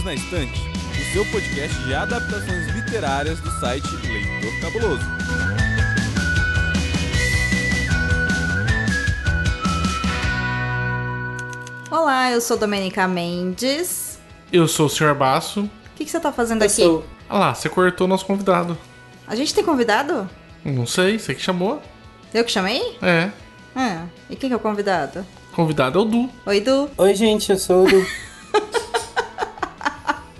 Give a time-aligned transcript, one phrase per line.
[0.00, 5.04] Perdidos na Estante, o seu podcast de adaptações literárias do site Leitor Cabuloso.
[11.90, 14.18] Olá, eu sou Domenica Mendes.
[14.52, 15.14] Eu sou o Sr.
[15.14, 15.62] Basso.
[15.62, 16.76] O que, que você tá fazendo Eu aqui?
[16.82, 17.04] sou.
[17.28, 18.76] Ah lá, você cortou nosso convidado.
[19.26, 20.28] A gente tem convidado?
[20.64, 21.80] Não sei, você que chamou?
[22.32, 22.96] Eu que chamei?
[23.02, 23.30] É.
[23.74, 25.24] Ah, e quem que é o convidado?
[25.52, 26.30] Convidado é o Du.
[26.46, 26.90] Oi, Du.
[26.96, 28.06] Oi, gente, eu sou o Du.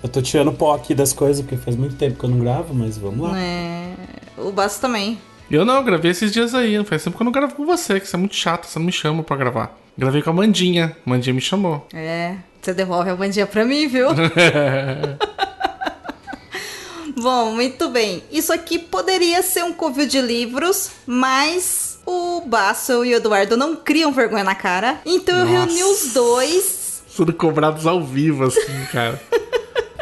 [0.01, 2.73] eu tô tirando pó aqui das coisas, porque faz muito tempo que eu não gravo,
[2.73, 3.39] mas vamos lá.
[3.39, 3.93] É...
[4.37, 5.19] O Basso também.
[5.49, 6.77] Eu não, eu gravei esses dias aí.
[6.77, 8.79] Não faz tempo que eu não gravo com você, que você é muito chato, você
[8.79, 9.77] não me chama pra gravar.
[9.97, 10.95] Gravei com a Mandinha.
[11.05, 11.85] Mandinha me chamou.
[11.93, 14.07] É, você devolve a bandinha pra mim, viu?
[17.21, 18.23] Bom, muito bem.
[18.31, 23.75] Isso aqui poderia ser um covil de livros, mas o Basso e o Eduardo não
[23.75, 25.01] criam vergonha na cara.
[25.05, 25.65] Então eu Nossa.
[25.65, 27.03] reuni os dois.
[27.07, 29.21] Sendo cobrados ao vivo, assim, cara.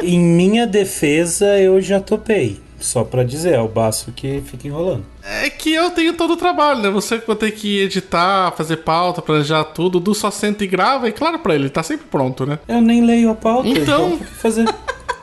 [0.01, 2.59] Em minha defesa, eu já topei.
[2.79, 5.05] Só pra dizer, é o baço que fica enrolando.
[5.21, 6.89] É que eu tenho todo o trabalho, né?
[6.89, 9.97] Você que vai ter que editar, fazer pauta, planejar tudo.
[9.97, 12.57] O Du só senta e grava, e claro pra ele, tá sempre pronto, né?
[12.67, 14.13] Eu nem leio a pauta, Então.
[14.13, 14.65] então, fazer?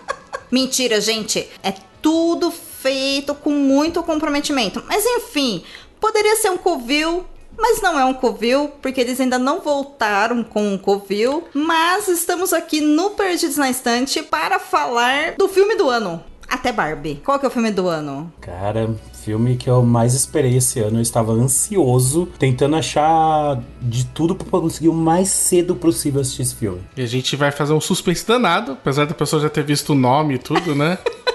[0.52, 1.48] Mentira, gente.
[1.62, 4.82] É tudo feito com muito comprometimento.
[4.86, 5.62] Mas enfim,
[5.98, 7.24] poderia ser um covil.
[7.58, 11.44] Mas não é um covil, porque eles ainda não voltaram com um covil.
[11.54, 16.22] Mas estamos aqui no Perdidos na Estante para falar do filme do ano.
[16.48, 17.20] Até Barbie.
[17.24, 18.32] Qual que é o filme do ano?
[18.40, 18.94] Cara,
[19.26, 20.98] filme que eu mais esperei esse ano.
[20.98, 26.54] Eu estava ansioso, tentando achar de tudo pra conseguir o mais cedo possível assistir esse
[26.54, 26.80] filme.
[26.96, 29.96] E a gente vai fazer um suspense danado, apesar da pessoa já ter visto o
[29.96, 30.98] nome e tudo, né?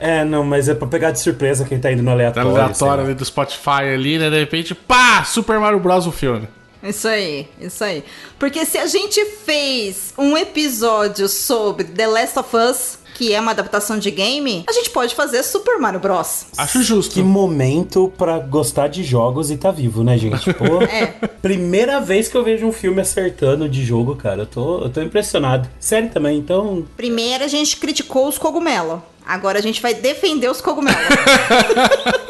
[0.00, 2.50] É, não, mas é pra pegar de surpresa quem tá indo no Da aleatório.
[2.52, 3.08] sei aleatória lá.
[3.08, 4.30] ali do Spotify ali, né?
[4.30, 5.22] De repente, pá!
[5.24, 6.06] Super Mario Bros.
[6.06, 6.48] o filme.
[6.82, 8.02] Isso aí, isso aí.
[8.38, 13.50] Porque se a gente fez um episódio sobre The Last of Us, que é uma
[13.50, 16.46] adaptação de game, a gente pode fazer Super Mario Bros.
[16.56, 17.12] Acho justo.
[17.12, 20.54] Que momento pra gostar de jogos e tá vivo, né, gente?
[20.54, 21.08] Pô, É.
[21.42, 24.42] primeira vez que eu vejo um filme acertando de jogo, cara.
[24.42, 25.68] Eu tô, eu tô impressionado.
[25.78, 26.86] Sério também, então.
[26.96, 29.00] Primeiro a gente criticou os cogumelos.
[29.30, 30.98] Agora a gente vai defender os cogumelos.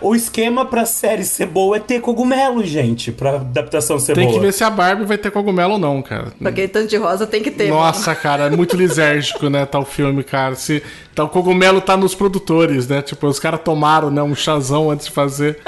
[0.00, 3.10] O esquema pra série ser boa é ter cogumelo, gente.
[3.10, 4.38] Pra adaptação ser Tem boa.
[4.38, 6.30] que ver se a Barbie vai ter cogumelo ou não, cara.
[6.38, 7.70] Porque tanto de rosa tem que ter.
[7.70, 7.80] mano.
[7.80, 10.56] Nossa, cara, é muito lisérgico, né, tal filme, cara.
[10.56, 10.82] Se,
[11.14, 13.00] tá, o cogumelo tá nos produtores, né?
[13.00, 15.58] Tipo, os caras tomaram, né, um chazão antes de fazer.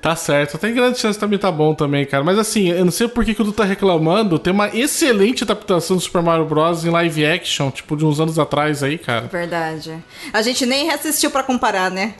[0.00, 2.24] Tá certo, tem grande chance também tá bom também, cara.
[2.24, 4.38] Mas assim, eu não sei por que, que o Du tá reclamando.
[4.38, 6.84] Tem uma excelente adaptação do Super Mario Bros.
[6.84, 9.26] em live action, tipo, de uns anos atrás aí, cara.
[9.26, 10.02] Verdade.
[10.32, 12.14] A gente nem reassistiu pra comparar, né?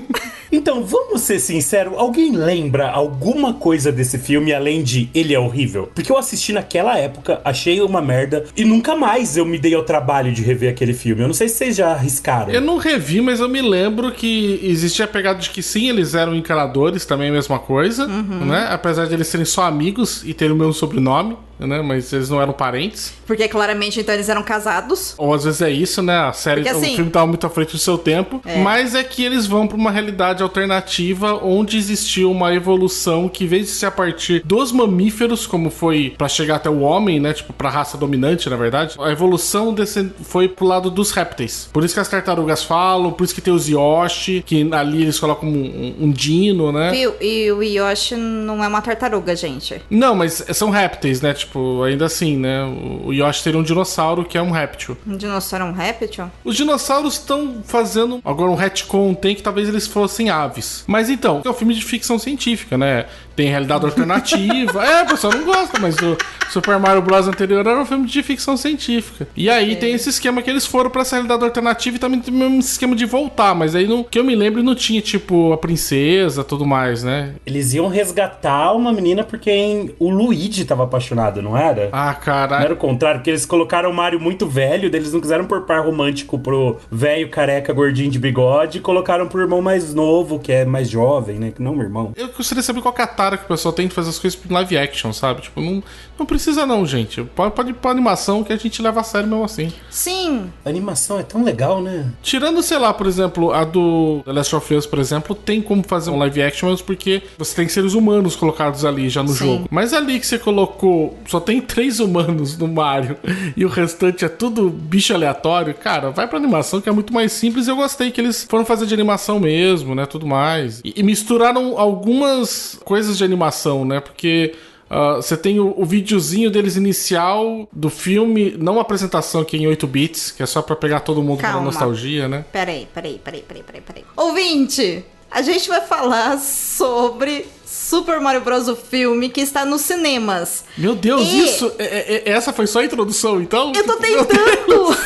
[0.56, 5.90] Então, vamos ser sinceros, alguém lembra alguma coisa desse filme além de ele é horrível?
[5.94, 9.84] Porque eu assisti naquela época, achei uma merda e nunca mais eu me dei ao
[9.84, 11.20] trabalho de rever aquele filme.
[11.20, 12.50] Eu não sei se vocês já arriscaram.
[12.50, 16.14] Eu não revi, mas eu me lembro que existia a pegada de que sim, eles
[16.14, 18.66] eram encanadores, também a mesma coisa, né?
[18.70, 21.80] Apesar de eles serem só amigos e terem o mesmo sobrenome, né?
[21.82, 23.14] Mas eles não eram parentes.
[23.26, 25.14] Porque claramente então eles eram casados.
[25.18, 26.16] Ou às vezes é isso, né?
[26.16, 28.40] A série, Porque, assim- o filme tava muito à frente do seu tempo.
[28.62, 33.46] Mas é que eles vão pra uma realidade alternativa onde existiu uma evolução que, em
[33.46, 37.32] vez de ser a partir dos mamíferos, como foi pra chegar até o homem, né?
[37.32, 41.68] Tipo, pra raça dominante, na verdade, a evolução desse foi pro lado dos répteis.
[41.72, 45.18] Por isso que as tartarugas falam, por isso que tem os Yoshi, que ali eles
[45.18, 46.90] colocam um, um dino, né?
[46.90, 47.14] Viu?
[47.20, 49.80] E o Yoshi não é uma tartaruga, gente.
[49.90, 51.34] Não, mas são répteis, né?
[51.34, 51.45] Tipo,
[51.86, 52.64] ainda assim, né?
[53.04, 54.96] O Yoshi teria um dinossauro que é um réptil.
[55.06, 56.30] Um dinossauro é um réptil?
[56.44, 60.84] Os dinossauros estão fazendo agora um retcon, tem que talvez eles fossem aves.
[60.86, 63.06] Mas então, é um filme de ficção científica, né?
[63.34, 64.84] Tem realidade alternativa.
[64.84, 66.16] é, o pessoal não gosta, mas o
[66.50, 67.28] Super Mario Bros.
[67.28, 69.28] anterior era um filme de ficção científica.
[69.36, 72.32] E aí tem esse esquema que eles foram pra essa realidade alternativa e também tem
[72.32, 73.54] o mesmo esquema de voltar.
[73.54, 77.34] Mas aí, no, que eu me lembro, não tinha, tipo, a princesa tudo mais, né?
[77.44, 81.88] Eles iam resgatar uma menina porque em- o Luigi tava apaixonado, não era?
[81.92, 82.58] Ah, cara.
[82.58, 85.62] Não era o contrário, porque eles colocaram o Mario muito velho, eles não quiseram pôr
[85.62, 90.52] par romântico pro velho careca gordinho de bigode e colocaram pro irmão mais novo, que
[90.52, 91.50] é mais jovem, né?
[91.50, 92.12] Que não o irmão.
[92.16, 94.10] Eu gostaria de saber qual que é a tara que o pessoal tem de fazer
[94.10, 95.42] as coisas em live action, sabe?
[95.42, 95.82] Tipo, não,
[96.18, 97.22] não precisa não, gente.
[97.22, 99.72] Pode, pode ir pra animação que a gente leva a sério mesmo assim.
[99.90, 100.50] Sim.
[100.64, 102.10] A animação é tão legal, né?
[102.22, 105.82] Tirando, sei lá, por exemplo, a do The Last of Us, por exemplo, tem como
[105.82, 109.34] fazer um live action, mas porque você tem seres humanos colocados ali já no Sim.
[109.34, 109.68] jogo.
[109.70, 113.16] Mas ali que você colocou, só tem três humanos no Mario
[113.56, 117.32] e o restante é tudo bicho aleatório, cara, vai pra animação que é muito mais
[117.32, 117.66] simples.
[117.66, 120.06] e Eu gostei que eles foram fazer de animação mesmo, né?
[120.06, 120.80] Tudo mais.
[120.84, 124.00] E, e misturaram algumas coisas de animação, né?
[124.00, 124.54] Porque
[124.88, 129.60] Ah, você tem o, o videozinho deles inicial do filme, não a apresentação que é
[129.60, 131.66] em 8 bits, que é só pra pegar todo mundo pela Calma.
[131.66, 132.44] nostalgia, né?
[132.52, 134.04] Peraí, peraí, peraí, peraí, peraí, peraí.
[134.16, 138.68] Ouvinte, a gente vai falar sobre Super Mario Bros.
[138.68, 140.64] o filme que está nos cinemas.
[140.76, 141.72] Meu Deus, E- isso.
[141.78, 143.72] é- é- é- essa foi só a introdução, então?
[143.74, 144.96] Eu tô tentando!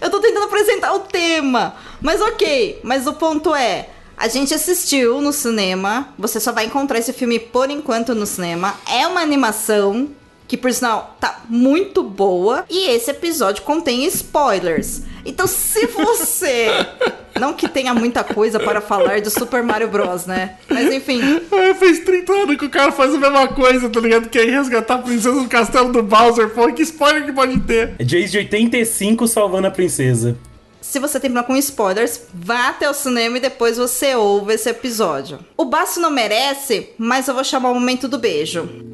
[0.00, 1.74] eu tô tentando apresentar o tema.
[2.00, 3.88] Mas ok, mas o ponto é.
[4.16, 6.08] A gente assistiu no cinema.
[6.18, 8.74] Você só vai encontrar esse filme por enquanto no cinema.
[8.88, 10.08] É uma animação
[10.52, 12.66] que, por sinal, tá muito boa.
[12.68, 15.00] E esse episódio contém spoilers.
[15.24, 16.66] Então, se você.
[17.40, 20.56] Não que tenha muita coisa para falar de Super Mario Bros, né?
[20.68, 21.22] Mas enfim.
[21.50, 24.28] Ai, faz 30 anos que o cara faz a mesma coisa, tá ligado?
[24.28, 26.50] Que é resgatar a princesa no castelo do Bowser.
[26.50, 27.94] Pô, que spoiler que pode ter?
[27.98, 30.36] É Jace de 85 salvando a princesa.
[30.82, 34.68] Se você tem problema com spoilers, vá até o cinema e depois você ouve esse
[34.68, 35.38] episódio.
[35.56, 38.91] O Baço não merece, mas eu vou chamar o momento do beijo.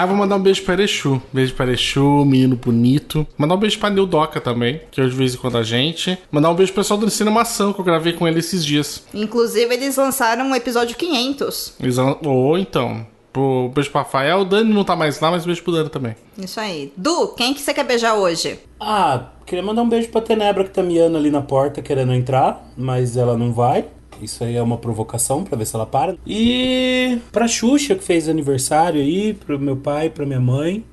[0.00, 1.20] Ah, vou mandar um beijo pra Erechu.
[1.32, 3.26] Beijo pra Erechu, menino bonito.
[3.36, 6.16] Mandar um beijo pra Neudoca também, que hoje de vez em quando a gente.
[6.30, 9.02] Mandar um beijo pro pessoal do Cinemação, que eu gravei com ele esses dias.
[9.12, 11.74] Inclusive, eles lançaram um episódio 500.
[11.80, 13.04] Eles vão- Ou então.
[13.32, 14.40] Pro beijo pro Rafael.
[14.40, 16.14] O Dani não tá mais lá, mas beijo pro Dani também.
[16.38, 16.92] Isso aí.
[16.96, 18.58] Du, quem que você quer beijar hoje?
[18.80, 22.70] Ah, queria mandar um beijo pra Tenebra que tá miando ali na porta querendo entrar,
[22.76, 23.84] mas ela não vai.
[24.22, 26.16] Isso aí é uma provocação pra ver se ela para.
[26.26, 30.84] E pra Xuxa que fez aniversário aí, pro meu pai, pra minha mãe,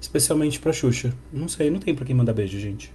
[0.00, 1.12] especialmente pra Xuxa.
[1.32, 2.92] Não sei, não tem pra quem mandar beijo, gente.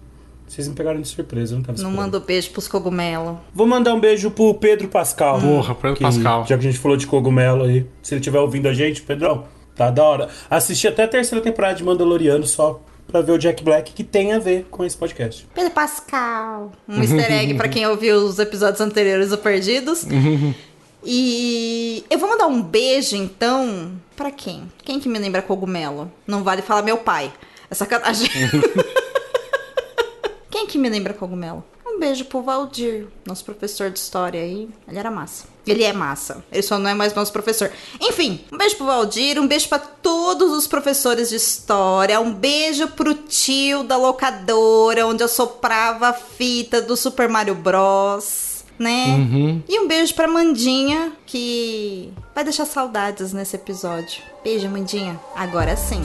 [0.47, 2.06] Vocês me pegaram de surpresa, eu não tava Não esperando.
[2.12, 3.38] manda beijo pros cogumelos.
[3.53, 5.39] Vou mandar um beijo pro Pedro Pascal.
[5.39, 6.41] Porra, Pedro Pascal.
[6.47, 7.88] Já que a gente falou de cogumelo aí.
[8.03, 9.45] Se ele estiver ouvindo a gente, Pedrão,
[9.75, 10.29] tá da hora.
[10.50, 12.81] Assisti até a terceira temporada de Mandaloriano só
[13.13, 15.48] pra ver o Jack Black, que tem a ver com esse podcast.
[15.54, 16.71] Pedro Pascal.
[16.89, 20.04] Um easter egg pra quem ouviu os episódios anteriores do Perdidos.
[21.06, 24.71] E eu vou mandar um beijo, então, pra quem?
[24.83, 26.12] Quem que me lembra cogumelo?
[26.25, 27.31] Não vale falar meu pai.
[27.69, 28.27] É sacanagem.
[30.50, 31.63] quem que me lembra cogumelo?
[32.03, 34.67] Um beijo pro Valdir, nosso professor de história aí.
[34.85, 35.45] Ele era massa.
[35.65, 36.44] Ele é massa.
[36.51, 37.71] Ele só não é mais nosso professor.
[38.01, 42.89] Enfim, um beijo pro Valdir, um beijo pra todos os professores de história, um beijo
[42.89, 48.65] pro tio da locadora, onde eu soprava a fita do Super Mario Bros.
[48.77, 49.61] Né?
[49.69, 54.21] E um beijo pra Mandinha, que vai deixar saudades nesse episódio.
[54.44, 55.17] Beijo, Mandinha.
[55.38, 56.03] Agora sim.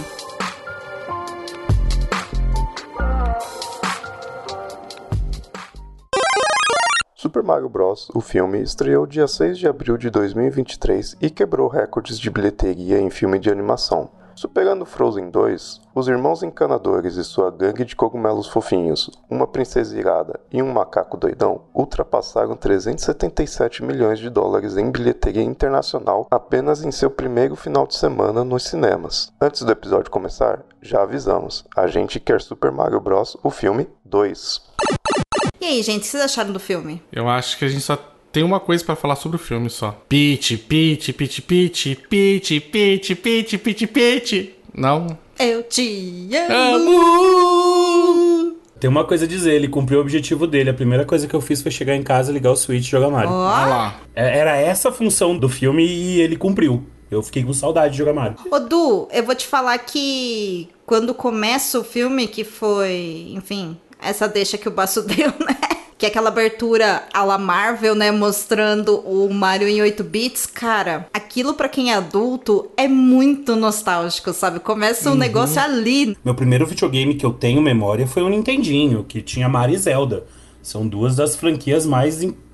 [7.20, 12.16] Super Mario Bros., o filme, estreou dia 6 de abril de 2023 e quebrou recordes
[12.16, 14.08] de bilheteria em filme de animação.
[14.36, 20.38] Superando Frozen 2, os irmãos encanadores e sua gangue de cogumelos fofinhos, uma princesa irada
[20.52, 27.10] e um macaco doidão ultrapassaram 377 milhões de dólares em bilheteria internacional apenas em seu
[27.10, 29.32] primeiro final de semana nos cinemas.
[29.40, 34.68] Antes do episódio começar, já avisamos, a gente quer Super Mario Bros., o filme 2.
[35.68, 37.02] E aí, gente, o que vocês acharam do filme?
[37.12, 37.94] Eu acho que a gente só
[38.32, 39.90] tem uma coisa pra falar sobre o filme só.
[40.08, 44.54] Pete, Pete, Pete, Pete, Pete, Pete, Pete, Pete, Pete.
[44.74, 45.18] Não.
[45.38, 46.88] Eu te amo.
[48.48, 48.56] Amo!
[48.80, 50.70] Tem uma coisa a dizer, ele cumpriu o objetivo dele.
[50.70, 53.10] A primeira coisa que eu fiz foi chegar em casa, ligar o Switch e jogar
[53.10, 53.30] Mario.
[53.30, 54.00] Ó, Olha lá.
[54.16, 56.82] É- Era essa a função do filme e ele cumpriu.
[57.10, 58.38] Eu fiquei com saudade de jogar Mario.
[58.50, 64.28] Ô, Du, eu vou te falar que quando começa o filme, que foi, enfim, essa
[64.28, 65.56] deixa que o Baço deu, né?
[65.96, 68.12] Que é aquela abertura à la Marvel, né?
[68.12, 70.46] Mostrando o Mario em 8 bits.
[70.46, 74.60] Cara, aquilo pra quem é adulto é muito nostálgico, sabe?
[74.60, 76.16] Começa um negócio ali.
[76.24, 80.24] Meu primeiro videogame que eu tenho memória foi um Nintendinho, que tinha Mario e Zelda.
[80.62, 82.47] São duas das franquias mais importantes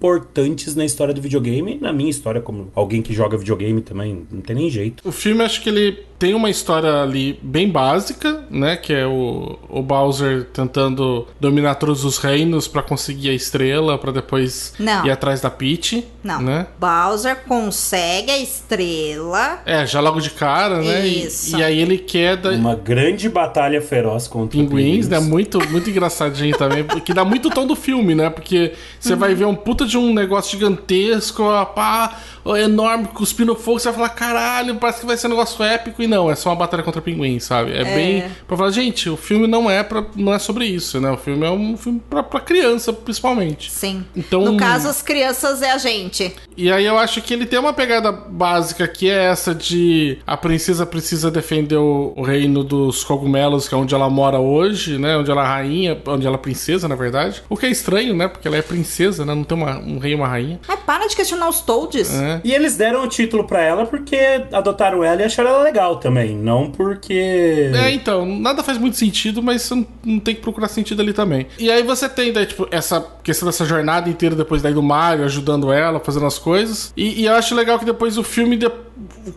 [0.76, 1.76] na história do videogame.
[1.76, 5.06] e Na minha história, como alguém que joga videogame também, não tem nem jeito.
[5.06, 8.76] O filme acho que ele tem uma história ali bem básica, né?
[8.76, 14.12] Que é o, o Bowser tentando dominar todos os reinos pra conseguir a estrela, pra
[14.12, 15.04] depois Não.
[15.04, 16.04] ir atrás da Peach.
[16.22, 16.40] Não.
[16.40, 16.66] Né?
[16.78, 19.60] Bowser consegue a estrela.
[19.66, 21.06] É, já logo de cara, né?
[21.06, 21.56] E- Isso.
[21.58, 25.18] E, aí ele queda Uma grande batalha feroz contra pinguins, né?
[25.20, 26.84] Muito, muito engraçadinho também.
[27.04, 28.30] Que dá muito tom do filme, né?
[28.30, 33.54] Porque você vai ver um puta de um negócio gigantesco, ó, pá, ó, enorme, cuspindo
[33.54, 36.34] fogo, você vai falar, caralho, parece que vai ser um negócio épico, e não, é
[36.34, 37.72] só uma batalha contra pinguim, sabe?
[37.72, 41.10] É, bem pra falar, gente, o filme não é para não é sobre isso, né?
[41.10, 43.70] O filme é um filme pra, pra criança, principalmente.
[43.70, 44.04] Sim.
[44.14, 46.34] Então- No caso, as crianças é a gente.
[46.56, 50.36] E aí eu acho que ele tem uma pegada básica que é essa de a
[50.36, 55.16] princesa precisa defender o, o reino dos cogumelos, que é onde ela mora hoje, né?
[55.16, 57.42] Onde ela é rainha, onde ela é princesa, na verdade.
[57.48, 58.28] O que é estranho, né?
[58.28, 59.34] Porque ela é princesa, né?
[59.34, 60.60] Não tem uma- um rei e uma rainha.
[60.66, 62.12] Mas para de questionar os Toads.
[62.14, 62.40] É.
[62.44, 64.16] E eles deram o título pra ela porque
[64.52, 66.36] adotaram ela e acharam ela legal também.
[66.36, 67.70] Não porque.
[67.74, 71.12] É, então, nada faz muito sentido, mas você não, não tem que procurar sentido ali
[71.12, 71.46] também.
[71.58, 75.24] E aí você tem, daí, tipo, essa questão dessa jornada inteira depois daí do Mario
[75.24, 76.92] ajudando ela, fazendo as coisas.
[76.96, 78.70] E, e eu acho legal que depois o filme de-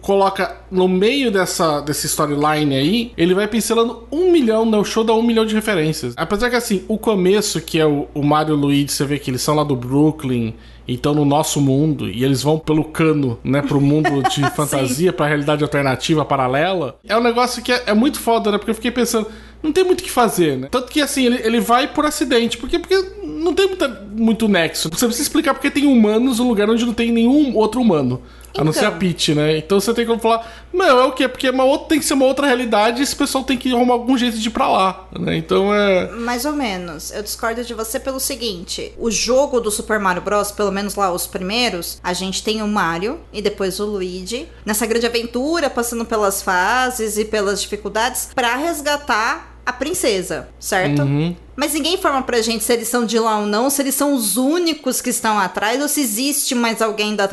[0.01, 4.77] coloca no meio dessa, dessa storyline aí, ele vai pincelando um milhão, né?
[4.77, 6.13] O show dá um milhão de referências.
[6.15, 9.17] Apesar que, assim, o começo, que é o, o Mario e o Luigi, você vê
[9.17, 10.53] que eles são lá do Brooklyn,
[10.87, 15.27] então no nosso mundo, e eles vão pelo cano, né, pro mundo de fantasia, pra
[15.27, 18.57] realidade alternativa, paralela, é um negócio que é, é muito foda, né?
[18.57, 19.27] Porque eu fiquei pensando,
[19.61, 20.67] não tem muito o que fazer, né?
[20.69, 24.89] Tanto que, assim, ele, ele vai por acidente, porque, porque não tem muita, muito nexo.
[24.89, 28.21] Você precisa explicar porque tem humanos num lugar onde não tem nenhum outro humano.
[28.57, 28.99] A não ser a Então.
[28.99, 29.57] Peach, né?
[29.57, 31.27] Então você tem que falar, meu, é o quê?
[31.27, 33.73] Porque é uma outra, tem que ser uma outra realidade e esse pessoal tem que
[33.73, 35.37] arrumar algum jeito de ir pra lá, né?
[35.37, 36.11] Então é.
[36.11, 37.11] Mais ou menos.
[37.11, 41.11] Eu discordo de você pelo seguinte: o jogo do Super Mario Bros., pelo menos lá
[41.11, 46.05] os primeiros, a gente tem o Mario e depois o Luigi nessa grande aventura, passando
[46.05, 51.01] pelas fases e pelas dificuldades pra resgatar a princesa, certo?
[51.01, 51.35] Uhum.
[51.53, 54.13] Mas ninguém informa pra gente se eles são de lá ou não, se eles são
[54.13, 57.27] os únicos que estão atrás ou se existe mais alguém da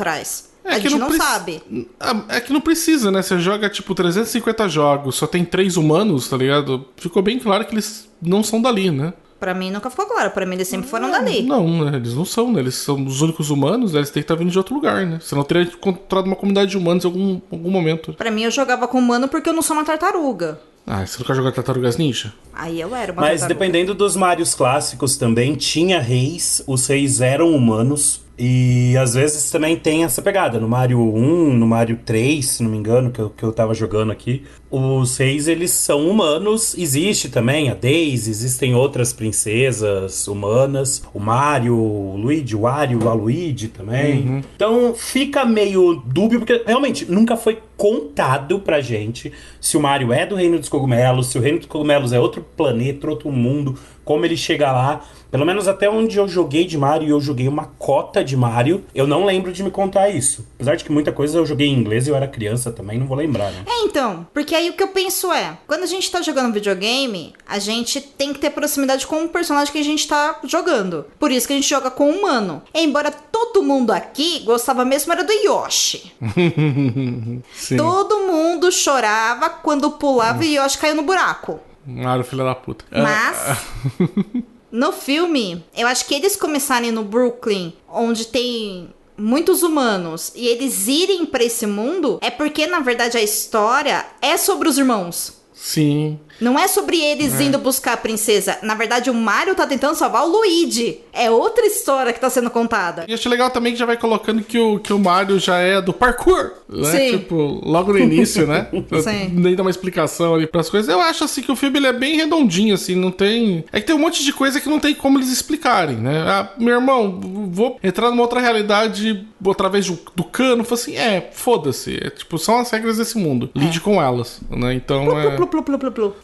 [0.65, 0.85] trás.
[0.85, 1.63] a gente não, preci- sabe.
[1.99, 3.21] Ah, É que não precisa, né?
[3.21, 6.85] Você joga tipo 350 jogos, só tem três humanos, tá ligado?
[6.97, 9.13] Ficou bem claro que eles não são dali, né?
[9.39, 10.31] Pra mim nunca ficou claro.
[10.31, 11.43] Pra mim eles sempre foram dali.
[11.43, 11.97] Não, né?
[11.97, 12.61] Eles não são, né?
[12.61, 13.99] Eles são os únicos humanos, né?
[13.99, 15.19] eles têm que estar vindo de outro lugar, né?
[15.21, 18.13] Senão teria encontrado uma comunidade de humanos em algum, algum momento.
[18.13, 20.59] Pra mim eu jogava com humano porque eu não sou uma tartaruga.
[20.87, 22.31] Ah, você nunca jogou Tartarugas Ninja?
[22.53, 23.47] Aí eu era uma Mas tartaruga.
[23.65, 28.21] dependendo dos Marios clássicos também, tinha reis, os reis eram humanos.
[28.37, 30.59] E às vezes também tem essa pegada.
[30.59, 33.73] No Mario 1, no Mario 3, se não me engano, que eu, que eu tava
[33.73, 36.75] jogando aqui, os reis eles são humanos.
[36.77, 41.01] Existe também a Daisy, existem outras princesas humanas.
[41.13, 44.43] O Mario, o Luigi, o Wario, o Aluigi também.
[44.55, 50.25] Então fica meio dúbio, porque realmente nunca foi contado pra gente se o Mario é
[50.25, 54.25] do Reino dos Cogumelos, se o Reino dos Cogumelos é outro planeta, outro mundo, como
[54.25, 55.01] ele chega lá.
[55.35, 58.85] Pelo menos até onde eu joguei de Mario, e eu joguei uma cota de Mario,
[58.95, 60.47] eu não lembro de me contar isso.
[60.55, 63.05] Apesar de que muita coisa eu joguei em inglês e eu era criança também, não
[63.05, 63.65] vou lembrar, né?
[63.67, 67.33] É, então, porque aí o que eu penso é, quando a gente tá jogando videogame,
[67.45, 71.05] a gente tem que ter proximidade com o personagem que a gente tá jogando.
[71.19, 72.61] Por isso que a gente joga com o humano.
[72.73, 76.13] Embora todo mundo aqui gostava mesmo era do Yoshi.
[77.53, 77.75] Sim.
[77.75, 81.59] Todo mundo chorava quando pulava e Yoshi caiu no buraco.
[81.85, 82.85] Mario, filha da puta.
[82.89, 83.59] Mas
[84.75, 90.89] no filme, eu acho que eles começarem no Brooklyn, onde tem muitos humanos, e eles
[90.89, 95.33] irem pra esse mundo, é porque na verdade a história é sobre os irmãos.
[95.53, 96.19] Sim.
[96.39, 98.57] Não é sobre eles indo buscar a princesa.
[98.61, 100.99] Na verdade, o Mario tá tentando salvar o Luigi.
[101.13, 103.05] É outra história que tá sendo contada.
[103.07, 105.81] E acho legal também que já vai colocando que o, que o Mario já é
[105.81, 106.91] do parkour, né?
[106.91, 107.11] Sim.
[107.17, 108.67] Tipo, logo no início, né?
[109.01, 109.29] Sim.
[109.33, 110.89] Nem dá uma explicação ali pras coisas.
[110.89, 113.63] Eu acho, assim, que o filme ele é bem redondinho, assim, não tem...
[113.71, 116.19] É que tem um monte de coisa que não tem como eles explicarem, né?
[116.27, 120.63] Ah, meu irmão, vou entrar numa outra realidade através do, do cano.
[120.63, 121.97] Falei assim, é, foda-se.
[122.01, 123.49] É, tipo, são as regras desse mundo.
[123.55, 124.73] Lide com elas, né?
[124.73, 125.35] Então, é...
[125.35, 126.15] Plu, plu, plu, plu, plu.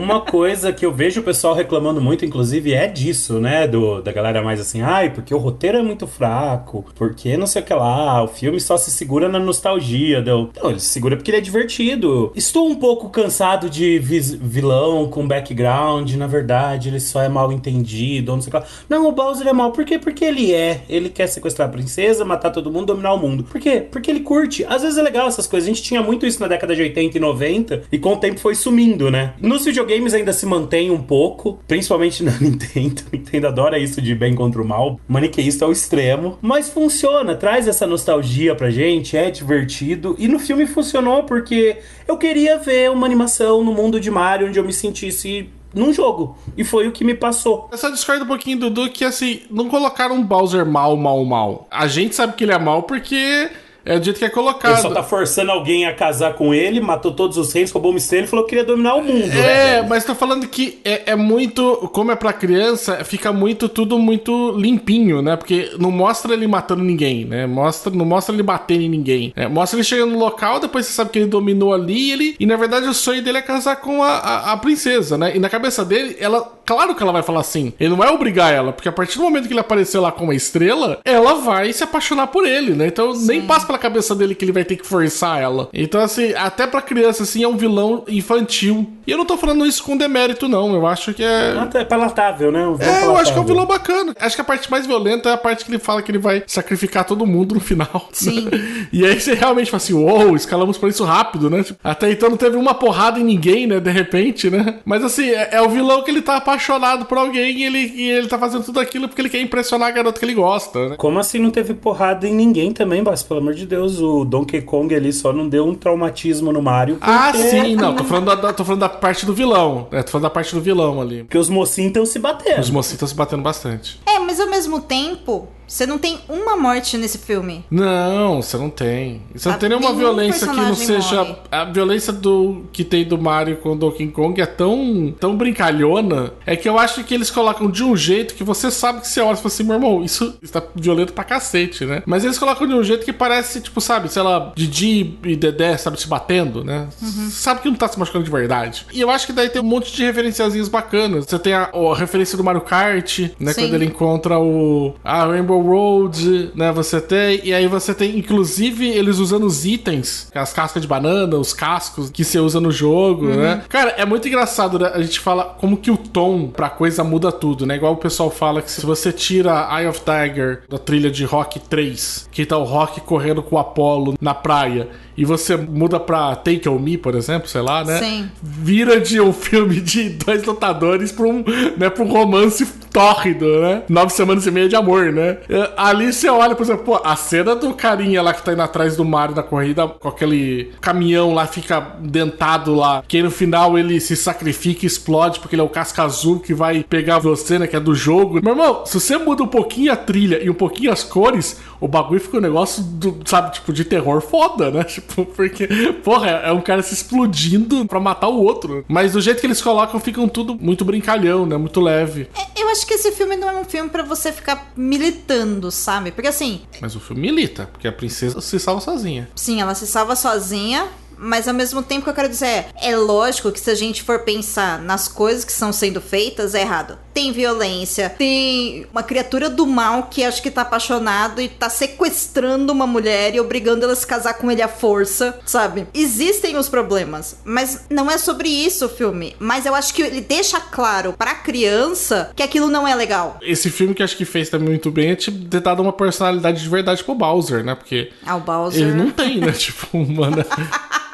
[0.00, 3.68] Uma coisa que eu vejo o pessoal reclamando muito, inclusive, é disso, né?
[3.68, 7.60] Do, da galera mais assim, ai, porque o roteiro é muito fraco, porque não sei
[7.60, 10.22] o que lá, o filme só se segura na nostalgia.
[10.22, 10.48] Deu.
[10.56, 12.32] Não, ele se segura porque ele é divertido.
[12.34, 18.32] Estou um pouco cansado de vilão com background, na verdade, ele só é mal entendido,
[18.32, 18.64] não sei o que lá.
[18.88, 19.98] Não, o Bowser é mal, por quê?
[19.98, 20.80] Porque ele é.
[20.88, 23.44] Ele quer sequestrar a princesa, matar todo mundo, dominar o mundo.
[23.44, 23.82] Por quê?
[23.82, 24.64] Porque ele curte.
[24.64, 25.68] Às vezes é legal essas coisas.
[25.68, 28.40] A gente tinha muito isso na década de 80 e 90, e com o tempo
[28.40, 29.34] foi sumindo, né?
[29.38, 33.02] Nos videogames ainda se mantém um pouco, principalmente na Nintendo.
[33.12, 35.00] Nintendo adora isso de bem contra o mal.
[35.08, 36.38] Maniqueísta ao extremo.
[36.40, 40.14] Mas funciona, traz essa nostalgia pra gente, é divertido.
[40.18, 44.58] E no filme funcionou porque eu queria ver uma animação no mundo de Mario onde
[44.58, 46.36] eu me sentisse num jogo.
[46.56, 47.68] E foi o que me passou.
[47.70, 51.66] Eu só discordo um pouquinho, Dudu, que assim, não colocaram um Bowser mal, mal, mal.
[51.70, 53.50] A gente sabe que ele é mal porque
[53.84, 54.80] É do jeito que é Ele colocado.
[54.80, 58.24] só tá forçando alguém a casar com ele, matou todos os reis, roubou uma estrela
[58.24, 59.32] e falou que queria dominar o mundo.
[59.32, 59.86] É, né?
[59.88, 61.88] mas tô falando que é, é muito.
[61.92, 65.36] Como é pra criança, fica muito tudo muito limpinho, né?
[65.36, 67.46] Porque não mostra ele matando ninguém, né?
[67.46, 69.32] Mostra, não mostra ele batendo em ninguém.
[69.36, 69.48] né?
[69.48, 72.36] Mostra ele chegando no local, depois você sabe que ele dominou ali e ele.
[72.38, 75.36] E na verdade o sonho dele é casar com a, a, a princesa, né?
[75.36, 76.59] E na cabeça dele, ela.
[76.70, 77.72] Claro que ela vai falar assim.
[77.80, 80.22] Ele não vai obrigar ela, porque a partir do momento que ele apareceu lá com
[80.22, 82.86] uma estrela, ela vai se apaixonar por ele, né?
[82.86, 85.68] Então nem passa pela cabeça dele que ele vai ter que forçar ela.
[85.74, 88.88] Então, assim, até pra criança, assim, é um vilão infantil.
[89.04, 90.72] E eu não tô falando isso com demérito, não.
[90.72, 91.54] Eu acho que é.
[91.74, 92.64] É palatável, né?
[92.64, 93.44] Um É, eu acho que é um palatável.
[93.44, 94.14] vilão bacana.
[94.20, 96.44] Acho que a parte mais violenta é a parte que ele fala que ele vai
[96.46, 98.08] sacrificar todo mundo no final.
[98.12, 98.48] Sim.
[98.92, 101.62] E aí você realmente fala assim, uou, escalamos por isso rápido, né?
[101.62, 103.78] Tipo, até então não teve uma porrada em ninguém, né?
[103.80, 104.76] De repente, né?
[104.84, 106.59] Mas assim, é, é o vilão que ele tá apaixonado
[107.08, 109.90] por alguém e ele, e ele tá fazendo tudo aquilo porque ele quer impressionar a
[109.90, 110.96] garota que ele gosta, né?
[110.96, 113.22] Como assim não teve porrada em ninguém também, Bas?
[113.22, 116.98] Pelo amor de Deus, o Donkey Kong ali só não deu um traumatismo no Mario.
[117.00, 119.88] Ah, porque- sim, não, tô falando da, da- tô falando da parte do vilão.
[119.92, 121.24] É, tô falando da parte do vilão ali.
[121.24, 122.60] Porque os mocinhos estão se batendo.
[122.60, 124.00] Os mocinhos estão se batendo bastante.
[124.06, 127.64] É, mas ao mesmo tempo, você não tem uma morte nesse filme.
[127.70, 129.22] Não, você não tem.
[129.32, 131.22] Você não Ah, tem nenhuma nenhum violência que não seja.
[131.24, 131.36] morre.
[131.50, 136.32] A violência do que tem do Mario com o Donkey Kong é tão, tão brincalhona.
[136.44, 139.20] É que eu acho que eles colocam de um jeito que você sabe que você
[139.20, 142.02] olha e fala assim, meu irmão, isso está violento pra cacete, né?
[142.04, 145.76] Mas eles colocam de um jeito que parece, tipo, sabe, sei lá, Didi e Dedé,
[145.76, 146.88] sabe, se batendo, né?
[147.00, 147.30] Uhum.
[147.30, 148.86] Sabe que não tá se machucando de verdade.
[148.92, 151.26] E eu acho que daí tem um monte de referenciazinhas bacanas.
[151.26, 153.52] Você tem a, a referência do Mario Kart, né?
[153.52, 153.62] Sim.
[153.62, 156.72] Quando ele encontra o a Rainbow Road, né?
[156.72, 161.36] Você tem e aí você tem inclusive eles usando os itens, as cascas de banana,
[161.36, 163.62] os cascos que você usa no jogo, né?
[163.68, 164.90] Cara, é muito engraçado, né?
[164.94, 167.76] A gente fala como que o tom pra coisa muda tudo, né?
[167.76, 171.60] Igual o pessoal fala que se você tira Eye of Tiger da trilha de Rock
[171.60, 174.88] 3, que tá o Rock correndo com o Apollo na praia,
[175.20, 177.98] e você muda pra Take On Me, por exemplo, sei lá, né?
[177.98, 178.30] Sim.
[178.42, 181.44] vira de um filme de dois lutadores pra um,
[181.76, 183.82] né, pra um romance tórrido, né?
[183.86, 185.36] Nove semanas e meia de amor, né?
[185.46, 188.62] É, Ali você olha, por exemplo, pô, a cena do carinha lá que tá indo
[188.62, 193.78] atrás do Mario na corrida, com aquele caminhão lá, fica dentado lá, que no final
[193.78, 197.58] ele se sacrifica e explode, porque ele é o casca azul que vai pegar você,
[197.58, 198.40] né, que é do jogo.
[198.42, 201.88] Meu irmão, se você muda um pouquinho a trilha e um pouquinho as cores, o
[201.88, 204.84] bagulho fica um negócio, do, sabe, tipo, de terror foda, né?
[204.90, 205.66] Tipo, porque,
[206.04, 208.84] porra, é um cara se explodindo pra matar o outro.
[208.88, 211.56] Mas do jeito que eles colocam, ficam tudo muito brincalhão, né?
[211.56, 212.28] Muito leve.
[212.36, 216.10] É, Eu acho que esse filme não é um filme pra você ficar militando, sabe?
[216.12, 219.28] Porque assim, Mas o filme milita, porque a princesa se salva sozinha.
[219.34, 220.86] sim, ela se salva sozinha,
[221.20, 224.02] mas ao mesmo tempo que eu quero dizer é, é lógico que se a gente
[224.02, 226.98] for pensar nas coisas que estão sendo feitas, é errado.
[227.12, 232.72] Tem violência, tem uma criatura do mal que acho que tá apaixonado e tá sequestrando
[232.72, 235.86] uma mulher e obrigando ela a se casar com ele à força, sabe?
[235.92, 239.36] Existem os problemas, mas não é sobre isso o filme.
[239.38, 243.38] Mas eu acho que ele deixa claro pra criança que aquilo não é legal.
[243.42, 246.62] Esse filme que acho que fez também muito bem é tipo, ter dado uma personalidade
[246.62, 247.74] de verdade pro Bowser, né?
[247.74, 248.82] Porque Ah, o Bowser.
[248.82, 249.52] ele não tem, né?
[249.52, 250.44] tipo, mano.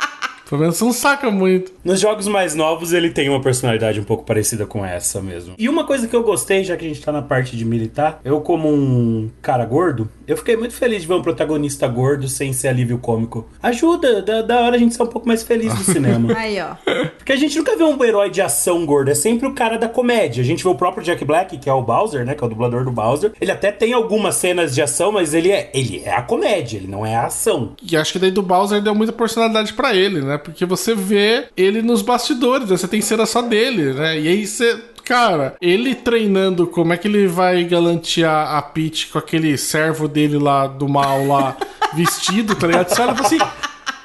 [0.48, 1.72] Pelo menos não saca muito.
[1.85, 5.54] Nos jogos mais novos, ele tem uma personalidade um pouco parecida com essa mesmo.
[5.59, 8.20] E uma coisa que eu gostei, já que a gente tá na parte de militar,
[8.24, 12.52] eu, como um cara gordo, eu fiquei muito feliz de ver um protagonista gordo sem
[12.52, 13.48] ser alívio cômico.
[13.62, 16.32] Ajuda, da, da hora a gente ser um pouco mais feliz do cinema.
[16.38, 16.74] Aí, ó.
[17.16, 19.88] Porque a gente nunca vê um herói de ação gordo, é sempre o cara da
[19.88, 20.42] comédia.
[20.42, 22.35] A gente vê o próprio Jack Black, que é o Bowser, né?
[22.35, 23.32] Que é o dublador do Bowser.
[23.40, 26.87] Ele até tem algumas cenas de ação, mas ele é, ele é a comédia, ele
[26.87, 27.74] não é a ação.
[27.82, 30.36] E acho que daí do Bowser deu muita personalidade pra ele, né?
[30.38, 32.77] Porque você vê ele nos bastidores, né?
[32.77, 34.18] você tem cena só dele, né?
[34.18, 34.79] E aí você.
[35.05, 40.37] Cara, ele treinando como é que ele vai galantear a Peach com aquele servo dele
[40.37, 41.57] lá do mal lá
[41.94, 42.88] vestido, tá ligado?
[42.88, 43.38] Você olha assim.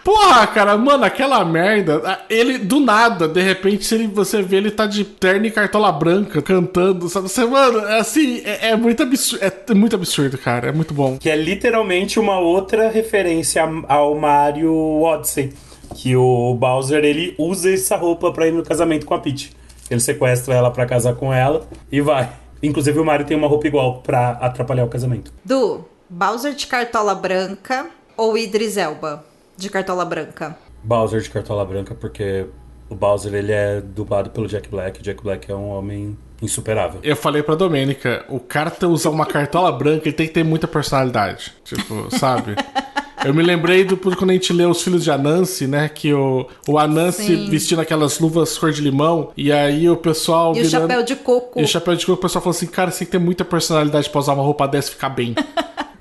[0.03, 2.01] Porra, cara, mano, aquela merda.
[2.05, 5.51] ah, Ele, do nada, de repente, se ele, você vê ele tá de terno e
[5.51, 7.29] cartola branca cantando, sabe?
[7.29, 9.43] Você, mano, é assim, é, é muito absurdo.
[9.43, 10.69] É muito absurdo, cara.
[10.69, 11.17] É muito bom.
[11.19, 15.53] Que é literalmente uma outra referência ao Mario Odyssey.
[15.95, 19.51] Que o Bowser, ele usa essa roupa pra ir no casamento com a Peach.
[19.89, 22.29] Ele sequestra ela pra casar com ela e vai.
[22.63, 25.33] Inclusive o Mario tem uma roupa igual pra atrapalhar o casamento.
[25.43, 29.25] Du, Bowser de cartola branca ou Idris Elba
[29.57, 30.57] de cartola branca?
[30.83, 32.45] Bowser de cartola branca, porque
[32.89, 34.99] o Bowser ele é dublado pelo Jack Black.
[34.99, 36.99] O Jack Black é um homem insuperável.
[37.03, 40.67] Eu falei pra Domênica, o cara usar uma cartola branca, ele tem que ter muita
[40.67, 41.53] personalidade.
[41.63, 42.55] Tipo, sabe?
[43.23, 45.87] Eu me lembrei do quando a gente lê Os Filhos de Anansi, né?
[45.89, 47.49] Que o, o Anansi Sim.
[47.49, 50.55] vestindo aquelas luvas cor de limão, e aí o pessoal.
[50.55, 51.59] E o chapéu de coco.
[51.59, 53.45] E o chapéu de coco, o pessoal falou assim: cara, você tem que ter muita
[53.45, 55.35] personalidade pra usar uma roupa dessa e ficar bem.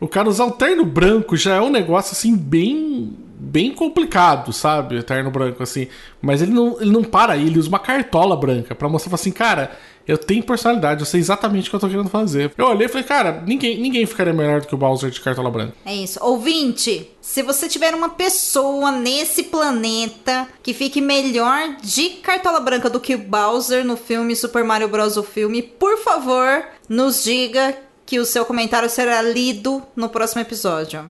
[0.01, 5.03] O cara usar um terno branco já é um negócio assim bem bem complicado, sabe?
[5.03, 5.88] Terno branco assim.
[6.20, 9.33] Mas ele não, ele não para aí, ele usa uma cartola branca para mostrar assim,
[9.33, 9.72] cara,
[10.07, 12.53] eu tenho personalidade, eu sei exatamente o que eu tô querendo fazer.
[12.59, 15.50] Eu olhei e falei, cara, ninguém, ninguém ficaria melhor do que o Bowser de cartola
[15.50, 15.74] branca.
[15.87, 16.18] É isso.
[16.22, 23.00] Ouvinte, se você tiver uma pessoa nesse planeta que fique melhor de cartola branca do
[23.00, 25.16] que o Bowser no filme Super Mario Bros.
[25.16, 31.05] o filme, por favor, nos diga que o seu comentário será lido no próximo episódio.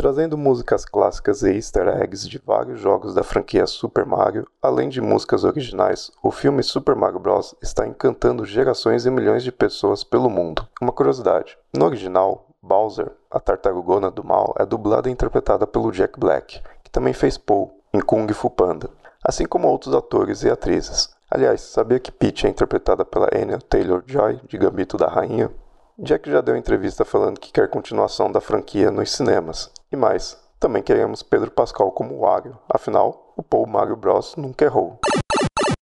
[0.00, 4.98] Trazendo músicas clássicas e easter eggs de vários jogos da franquia Super Mario, além de
[4.98, 7.54] músicas originais, o filme Super Mario Bros.
[7.60, 10.66] está encantando gerações e milhões de pessoas pelo mundo.
[10.80, 16.18] Uma curiosidade: no original, Bowser, a tartarugona do mal, é dublada e interpretada pelo Jack
[16.18, 18.88] Black, que também fez Paul em Kung Fu Panda,
[19.22, 21.10] assim como outros atores e atrizes.
[21.30, 25.50] Aliás, sabia que Peach é interpretada pela Anya Taylor-Joy de Gambito da Rainha?
[26.02, 29.70] Jack já deu entrevista falando que quer continuação da franquia nos cinemas.
[29.92, 34.98] E mais, também queremos Pedro Pascal como Wario, afinal, o Paul Mario Bros nunca errou.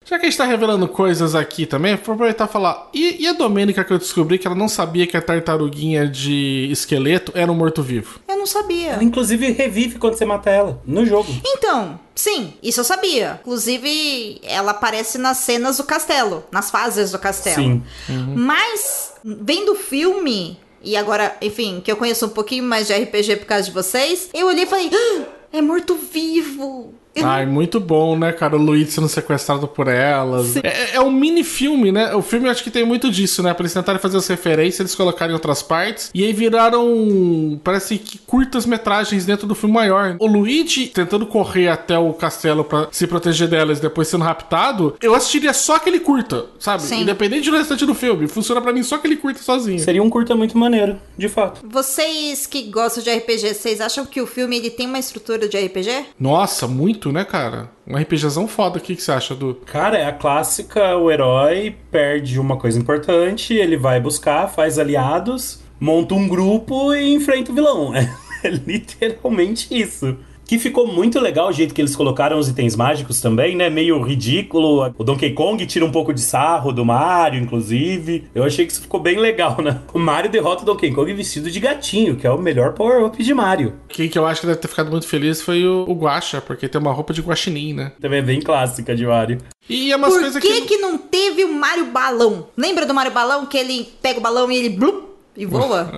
[0.09, 2.89] Já que a gente tá revelando coisas aqui também, vou aproveitar e falar.
[2.91, 6.67] E, e, a Domênica que eu descobri que ela não sabia que a tartaruguinha de
[6.71, 8.19] esqueleto era um morto-vivo?
[8.27, 8.93] Eu não sabia.
[8.93, 11.31] Ela, inclusive, revive quando você mata ela, no jogo.
[11.45, 13.39] Então, sim, isso eu sabia.
[13.41, 17.61] Inclusive, ela aparece nas cenas do castelo, nas fases do castelo.
[17.61, 17.83] Sim.
[18.09, 18.33] Uhum.
[18.35, 23.35] Mas, vendo o filme, e agora, enfim, que eu conheço um pouquinho mais de RPG
[23.35, 26.95] por causa de vocês, eu olhei e falei: ah, é morto-vivo.
[27.23, 28.55] Ai, muito bom, né, cara?
[28.55, 30.55] O Luigi sendo sequestrado por elas.
[30.57, 32.13] É, é, um mini filme, né?
[32.15, 33.53] O filme eu acho que tem muito disso, né?
[33.53, 36.09] Pra eles tentarem fazer as referências, eles colocarem outras partes.
[36.13, 40.15] E aí viraram, parece que curtas metragens dentro do filme maior.
[40.19, 44.95] O Luigi tentando correr até o castelo para se proteger delas e depois sendo raptado,
[45.01, 46.83] eu assistiria só aquele curta, sabe?
[46.83, 47.01] Sim.
[47.01, 48.27] Independente do restante do filme.
[48.27, 49.79] Funciona para mim só aquele curta sozinho.
[49.79, 51.61] Seria um curta muito maneiro, de fato.
[51.63, 55.57] Vocês que gostam de RPG, vocês acham que o filme ele tem uma estrutura de
[55.57, 56.05] RPG?
[56.19, 57.69] Nossa, muito, né, cara?
[57.87, 58.77] Um RPGzão foda.
[58.77, 59.55] O que, que você acha, do?
[59.65, 65.61] Cara, é a clássica: o herói perde uma coisa importante, ele vai buscar, faz aliados,
[65.79, 67.91] monta um grupo e enfrenta o vilão.
[68.41, 70.17] É literalmente isso.
[70.49, 73.69] Que ficou muito legal o jeito que eles colocaram os itens mágicos também, né?
[73.69, 74.91] Meio ridículo.
[74.97, 78.27] O Donkey Kong tira um pouco de sarro do Mario, inclusive.
[78.33, 79.79] Eu achei que isso ficou bem legal, né?
[79.93, 83.31] O Mario derrota o Donkey Kong vestido de gatinho, que é o melhor power-up de
[83.31, 83.75] Mario.
[83.89, 86.67] Quem que eu acho que deve ter ficado muito feliz foi o, o Guacha, porque
[86.67, 87.91] tem uma roupa de guaxinim, né?
[88.01, 89.37] Também é bem clássica de Mario.
[89.69, 90.47] E é umas Por coisas que...
[90.47, 90.61] que...
[90.61, 92.47] que não teve o Mario Balão?
[92.57, 95.08] Lembra do Mario Balão que ele pega o balão e ele blup,
[95.39, 95.89] e voa?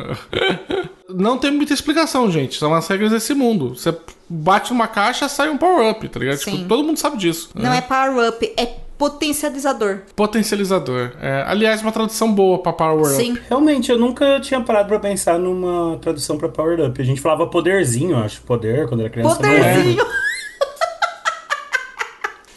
[1.09, 2.59] não tem muita explicação, gente.
[2.59, 3.69] São as regras desse mundo.
[3.75, 3.91] Você
[4.29, 6.37] bate numa caixa, sai um power-up, tá ligado?
[6.37, 7.49] Tipo, todo mundo sabe disso.
[7.55, 7.79] Não né?
[7.79, 8.67] é power-up, é
[8.99, 10.01] potencializador.
[10.15, 11.13] Potencializador.
[11.19, 13.15] É, aliás, uma tradução boa pra power-up.
[13.15, 13.35] Sim.
[13.49, 17.01] Realmente, eu nunca tinha parado pra pensar numa tradução pra power-up.
[17.01, 18.43] A gente falava poderzinho, acho.
[18.43, 19.37] Poder, quando era criança.
[19.37, 20.05] Poderzinho!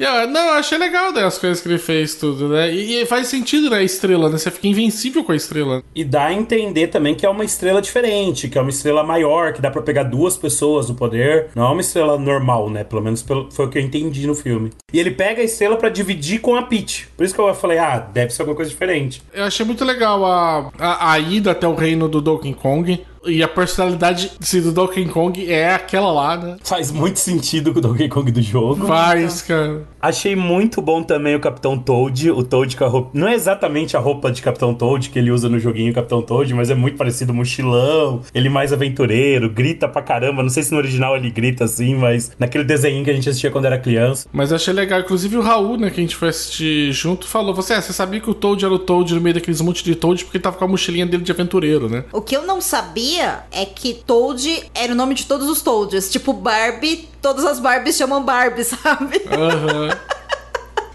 [0.05, 2.71] Yeah, não, eu achei legal né, as coisas que ele fez, tudo, né?
[2.71, 3.79] E, e, faz sentido, né?
[3.79, 4.37] A estrela, né?
[4.37, 5.83] Você fica invencível com a estrela.
[5.95, 9.55] E dá a entender também que é uma estrela diferente, que é uma estrela maior,
[9.55, 11.49] que dá para pegar duas pessoas no poder.
[11.55, 12.85] Não é uma estrela normal, né?
[12.85, 14.73] Pelo menos pelo, foi o que eu entendi no filme.
[14.93, 17.09] E ele pega a estrela para dividir com a Peach.
[17.17, 19.23] Por isso que eu falei, ah, deve ser alguma coisa diferente.
[19.33, 23.43] Eu achei muito legal a, a, a ida até o reino do Donkey Kong e
[23.43, 24.33] a personalidade
[24.63, 26.57] do Donkey Kong é aquela lá, né?
[26.63, 28.87] Faz muito sentido com o Donkey Kong do jogo.
[28.87, 29.83] Faz, cara.
[30.01, 33.11] Achei muito bom também o Capitão Toad, o Toad com a roupa.
[33.15, 36.53] Não é exatamente a roupa de Capitão Toad que ele usa no joguinho Capitão Toad,
[36.55, 38.21] mas é muito parecido mochilão.
[38.35, 40.43] Ele mais aventureiro, grita pra caramba.
[40.43, 43.51] Não sei se no original ele grita assim, mas naquele desenho que a gente assistia
[43.51, 44.29] quando era criança.
[44.33, 45.01] Mas achei legal.
[45.01, 48.21] Inclusive o Raul, né, que a gente foi assistir junto, falou: Você, é, você sabia
[48.21, 50.57] que o Toad era o Toad no meio daqueles monte de Toad porque ele tava
[50.57, 52.05] com a mochilinha dele de aventureiro, né?
[52.13, 56.11] O que eu não sabia é que Toad era o nome de todos os Toads.
[56.11, 59.19] Tipo, Barbie, todas as Barbies chamam Barbie, sabe?
[59.19, 59.89] Uhum.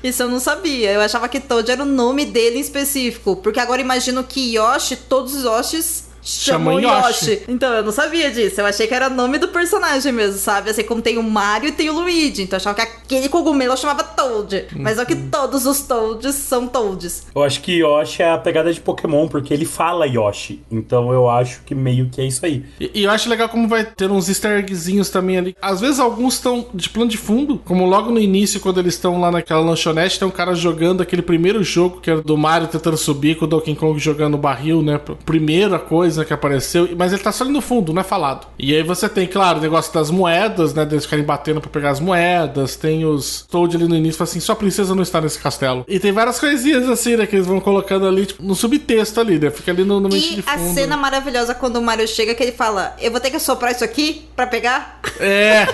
[0.04, 0.92] Isso eu não sabia.
[0.92, 3.36] Eu achava que Toad era o nome dele em específico.
[3.36, 7.32] Porque agora imagino que Yoshi, todos os Yoshis chamam Yoshi.
[7.32, 7.44] Yoshi.
[7.48, 8.62] Então, eu não sabia disso.
[8.62, 10.70] Eu achei que era nome do personagem mesmo, sabe?
[10.70, 12.44] Assim como tem o Mario e tem o Luigi.
[12.44, 14.56] Então, eu achava que aquele cogumelo chamava Toad.
[14.56, 14.82] Uhum.
[14.82, 15.30] Mas não que uhum.
[15.30, 17.28] todos os Toads são Toads.
[17.34, 20.62] Eu acho que Yoshi é a pegada de Pokémon, porque ele fala Yoshi.
[20.72, 22.64] Então, eu acho que meio que é isso aí.
[22.80, 25.56] E, e eu acho legal como vai ter uns easter eggzinhos também ali.
[25.62, 29.20] Às vezes, alguns estão de plano de fundo, como logo no início, quando eles estão
[29.20, 32.98] lá naquela lanchonete, tem um cara jogando aquele primeiro jogo, que era do Mario tentando
[32.98, 35.00] subir, com o Donkey Kong jogando barril, né?
[35.26, 38.48] Primeira coisa né, que apareceu, mas ele tá só ali no fundo, não é falado.
[38.58, 41.90] E aí você tem, claro, o negócio das moedas, né, deles ficarem batendo pra pegar
[41.92, 45.86] as moedas, tem os Toad ali no início, assim, sua princesa não está nesse castelo.
[45.88, 49.40] E tem várias coisinhas assim, né, que eles vão colocando ali, tipo, no subtexto ali,
[49.40, 50.70] né, fica ali no, no mente E de fundo.
[50.72, 53.72] a cena maravilhosa quando o Mario chega, que ele fala: Eu vou ter que assoprar
[53.72, 55.00] isso aqui pra pegar?
[55.20, 55.68] É,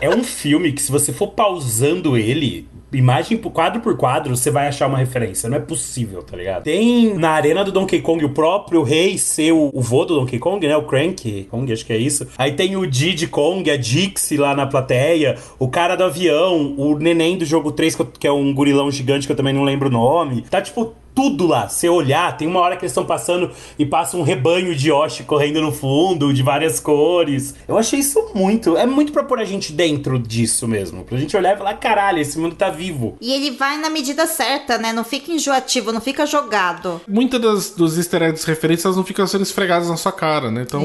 [0.00, 4.50] É um filme que, se você for pausando ele, imagem por quadro por quadro, você
[4.50, 5.48] vai achar uma referência.
[5.48, 6.64] Não é possível, tá ligado?
[6.64, 10.38] Tem na arena do Donkey Kong o próprio rei ser o, o vô do Donkey
[10.38, 10.76] Kong, né?
[10.76, 12.26] O Cranky Kong, acho que é isso.
[12.36, 16.98] Aí tem o Diddy Kong, a Dixie lá na plateia, o cara do avião, o
[16.98, 19.62] neném do jogo 3, que eu- que é um gurilão gigante que eu também não
[19.64, 20.42] lembro o nome.
[20.50, 21.68] Tá tipo tudo lá.
[21.68, 25.22] Se olhar, tem uma hora que eles estão passando e passa um rebanho de Yoshi
[25.24, 27.54] correndo no fundo, de várias cores.
[27.68, 28.74] Eu achei isso muito.
[28.78, 31.04] É muito pra pôr a gente dentro disso mesmo.
[31.04, 33.18] Pra gente olhar e falar: caralho, esse mundo tá vivo.
[33.20, 34.94] E ele vai na medida certa, né?
[34.94, 37.02] Não fica enjoativo, não fica jogado.
[37.06, 40.62] muitas das, dos easter eggs referências elas não ficam sendo esfregadas na sua cara, né?
[40.62, 40.82] Então,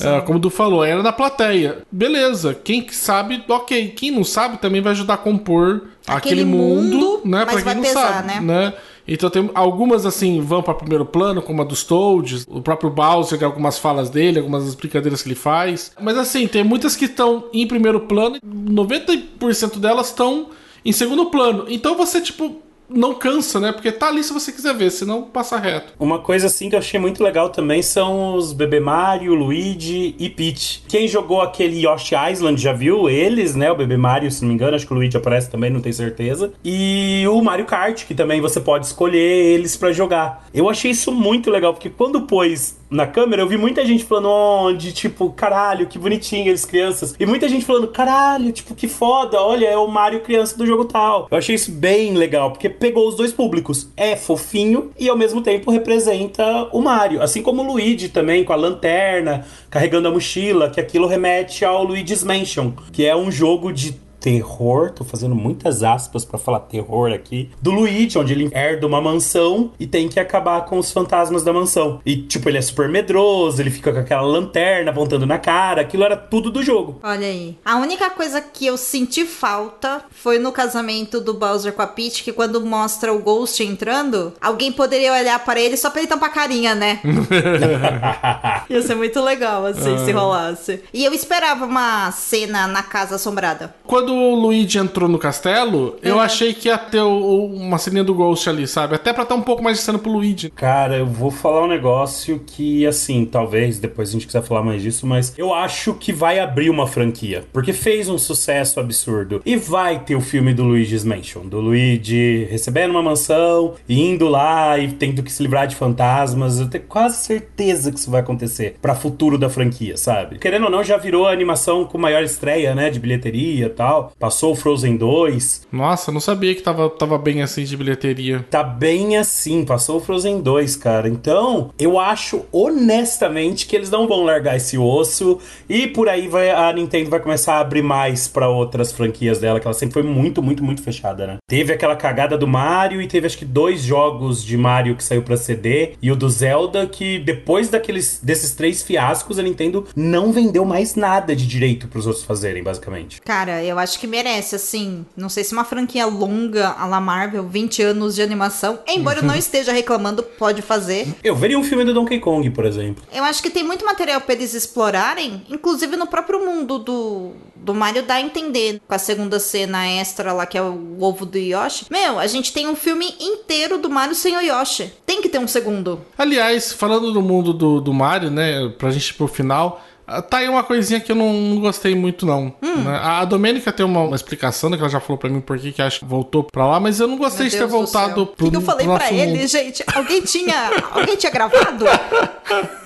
[0.00, 1.78] é, como o Du falou, era na plateia.
[1.92, 3.90] Beleza, quem que sabe, ok.
[3.90, 7.44] Quem não sabe também vai ajudar a compor aquele, Aquele mundo, mundo, né?
[7.44, 8.74] mas Pra quem vai não pesar, sabe, né?
[9.10, 13.36] Então tem algumas assim vão para primeiro plano, como a dos Toads, o próprio Bowser,
[13.36, 15.90] tem algumas falas dele, algumas das brincadeiras que ele faz.
[16.00, 20.50] Mas assim, tem muitas que estão em primeiro plano, e 90% delas estão
[20.84, 21.64] em segundo plano.
[21.68, 23.72] Então você tipo não cansa, né?
[23.72, 25.92] Porque tá ali se você quiser ver, senão passa reto.
[25.98, 30.28] Uma coisa assim que eu achei muito legal também são os Bebê Mario, Luigi e
[30.28, 30.82] Peach.
[30.88, 33.70] Quem jogou aquele Yoshi Island já viu eles, né?
[33.70, 35.94] O Bebê Mario, se não me engano, acho que o Luigi aparece também, não tenho
[35.94, 36.52] certeza.
[36.64, 40.46] E o Mario Kart, que também você pode escolher eles pra jogar.
[40.52, 44.28] Eu achei isso muito legal, porque quando pôs na câmera, eu vi muita gente falando
[44.28, 47.14] onde, tipo, caralho, que bonitinho eles crianças.
[47.18, 50.84] E muita gente falando, caralho, tipo, que foda, olha, é o Mario criança do jogo
[50.84, 51.28] tal.
[51.30, 53.88] Eu achei isso bem legal, porque pegou os dois públicos.
[53.96, 57.22] É fofinho e ao mesmo tempo representa o Mario.
[57.22, 61.84] Assim como o Luigi também, com a lanterna, carregando a mochila, que aquilo remete ao
[61.84, 67.12] Luigi's Mansion, que é um jogo de terror, tô fazendo muitas aspas pra falar terror
[67.12, 71.42] aqui, do Luigi, onde ele herda uma mansão e tem que acabar com os fantasmas
[71.42, 72.00] da mansão.
[72.04, 76.04] E, tipo, ele é super medroso, ele fica com aquela lanterna apontando na cara, aquilo
[76.04, 77.00] era tudo do jogo.
[77.02, 77.56] Olha aí.
[77.64, 82.22] A única coisa que eu senti falta foi no casamento do Bowser com a Peach,
[82.22, 86.28] que quando mostra o Ghost entrando, alguém poderia olhar para ele só pra ele tampar
[86.28, 87.00] a carinha, né?
[88.68, 90.82] Ia ser muito legal, assim, se rolasse.
[90.92, 93.74] E eu esperava uma cena na Casa Assombrada.
[93.86, 98.14] Quando o Luigi entrou no castelo, eu achei que ia ter o- uma ceninha do
[98.14, 98.94] Ghost ali, sabe?
[98.94, 100.50] Até pra dar um pouco mais de cena pro Luigi.
[100.50, 104.82] Cara, eu vou falar um negócio que, assim, talvez depois a gente quiser falar mais
[104.82, 107.44] disso, mas eu acho que vai abrir uma franquia.
[107.52, 109.40] Porque fez um sucesso absurdo.
[109.46, 111.42] E vai ter o filme do Luigi's Mansion.
[111.46, 116.58] Do Luigi recebendo uma mansão, indo lá e tendo que se livrar de fantasmas.
[116.60, 120.38] Eu tenho quase certeza que isso vai acontecer pra futuro da franquia, sabe?
[120.38, 122.90] Querendo ou não, já virou a animação com maior estreia, né?
[122.90, 123.99] De bilheteria e tal.
[124.18, 125.68] Passou o Frozen 2.
[125.72, 128.44] Nossa, eu não sabia que tava, tava bem assim de bilheteria.
[128.50, 131.08] Tá bem assim, passou o Frozen 2, cara.
[131.08, 136.50] Então, eu acho honestamente que eles não vão largar esse osso e por aí vai
[136.50, 140.02] a Nintendo vai começar a abrir mais pra outras franquias dela, que ela sempre foi
[140.02, 141.36] muito, muito, muito fechada, né?
[141.48, 145.22] Teve aquela cagada do Mario e teve acho que dois jogos de Mario que saiu
[145.22, 150.32] pra CD e o do Zelda que depois daqueles desses três fiascos a Nintendo não
[150.32, 153.20] vendeu mais nada de direito pros outros fazerem, basicamente.
[153.22, 155.04] Cara, eu acho que merece, assim.
[155.16, 158.78] Não sei se uma franquia longa, a la Marvel, 20 anos de animação.
[158.86, 161.08] Embora eu não esteja reclamando, pode fazer.
[161.22, 163.02] Eu veria um filme do Donkey Kong, por exemplo.
[163.12, 167.74] Eu acho que tem muito material pra eles explorarem, inclusive no próprio mundo do, do
[167.74, 168.80] Mario dá a entender.
[168.86, 171.86] Com a segunda cena extra lá, que é o ovo do Yoshi.
[171.90, 174.92] Meu, a gente tem um filme inteiro do Mario sem o Yoshi.
[175.06, 176.00] Tem que ter um segundo.
[176.16, 178.68] Aliás, falando do mundo do, do Mario, né?
[178.78, 179.82] Pra gente ir pro final.
[180.10, 182.52] Ah, Tá aí uma coisinha que eu não, não gostei muito, não.
[182.62, 182.76] Hum.
[182.84, 183.00] né?
[183.02, 185.72] A, Domênica tem uma, uma explicação, né, que ela já falou pra mim por que
[185.72, 188.26] que acho que voltou pra lá, mas eu não gostei Meu de ter Deus voltado
[188.26, 189.48] pro O que, eu falei pra ele, mundo.
[189.48, 189.84] gente?
[189.94, 190.70] Alguém tinha.
[190.92, 191.84] Alguém tinha gravado?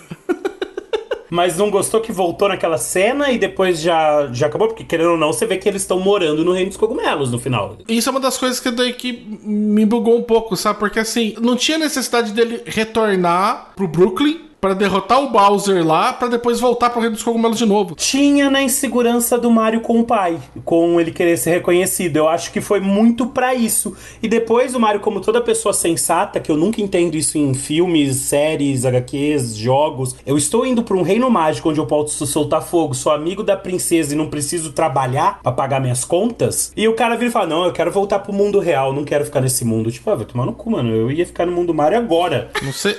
[1.35, 4.69] Mas não gostou que voltou naquela cena e depois já, já acabou?
[4.69, 7.41] Porque, querendo ou não, você vê que eles estão morando no Reino dos Cogumelos no
[7.41, 7.77] final.
[7.89, 10.79] Isso é uma das coisas que daí que me bugou um pouco, sabe?
[10.79, 16.27] Porque assim, não tinha necessidade dele retornar pro Brooklyn pra derrotar o Bowser lá, pra
[16.27, 17.95] depois voltar pro Reino dos Cogumelos de novo.
[17.95, 22.17] Tinha na insegurança do Mario com o pai, com ele querer ser reconhecido.
[22.17, 23.95] Eu acho que foi muito pra isso.
[24.23, 28.17] E depois o Mario, como toda pessoa sensata, que eu nunca entendo isso em filmes,
[28.17, 32.95] séries, HQs, jogos, eu estou indo pra um reino mágico onde eu posso soltar fogo,
[32.95, 36.73] sou amigo da princesa e não preciso trabalhar pra pagar minhas contas.
[36.75, 39.27] E o cara vira e fala: Não, eu quero voltar pro mundo real, não quero
[39.27, 39.93] ficar nesse mundo.
[39.93, 40.89] Tipo, ah, vai tomar no cu, mano.
[40.89, 42.51] Eu ia ficar no mundo Mario agora.
[42.63, 42.97] Não sei.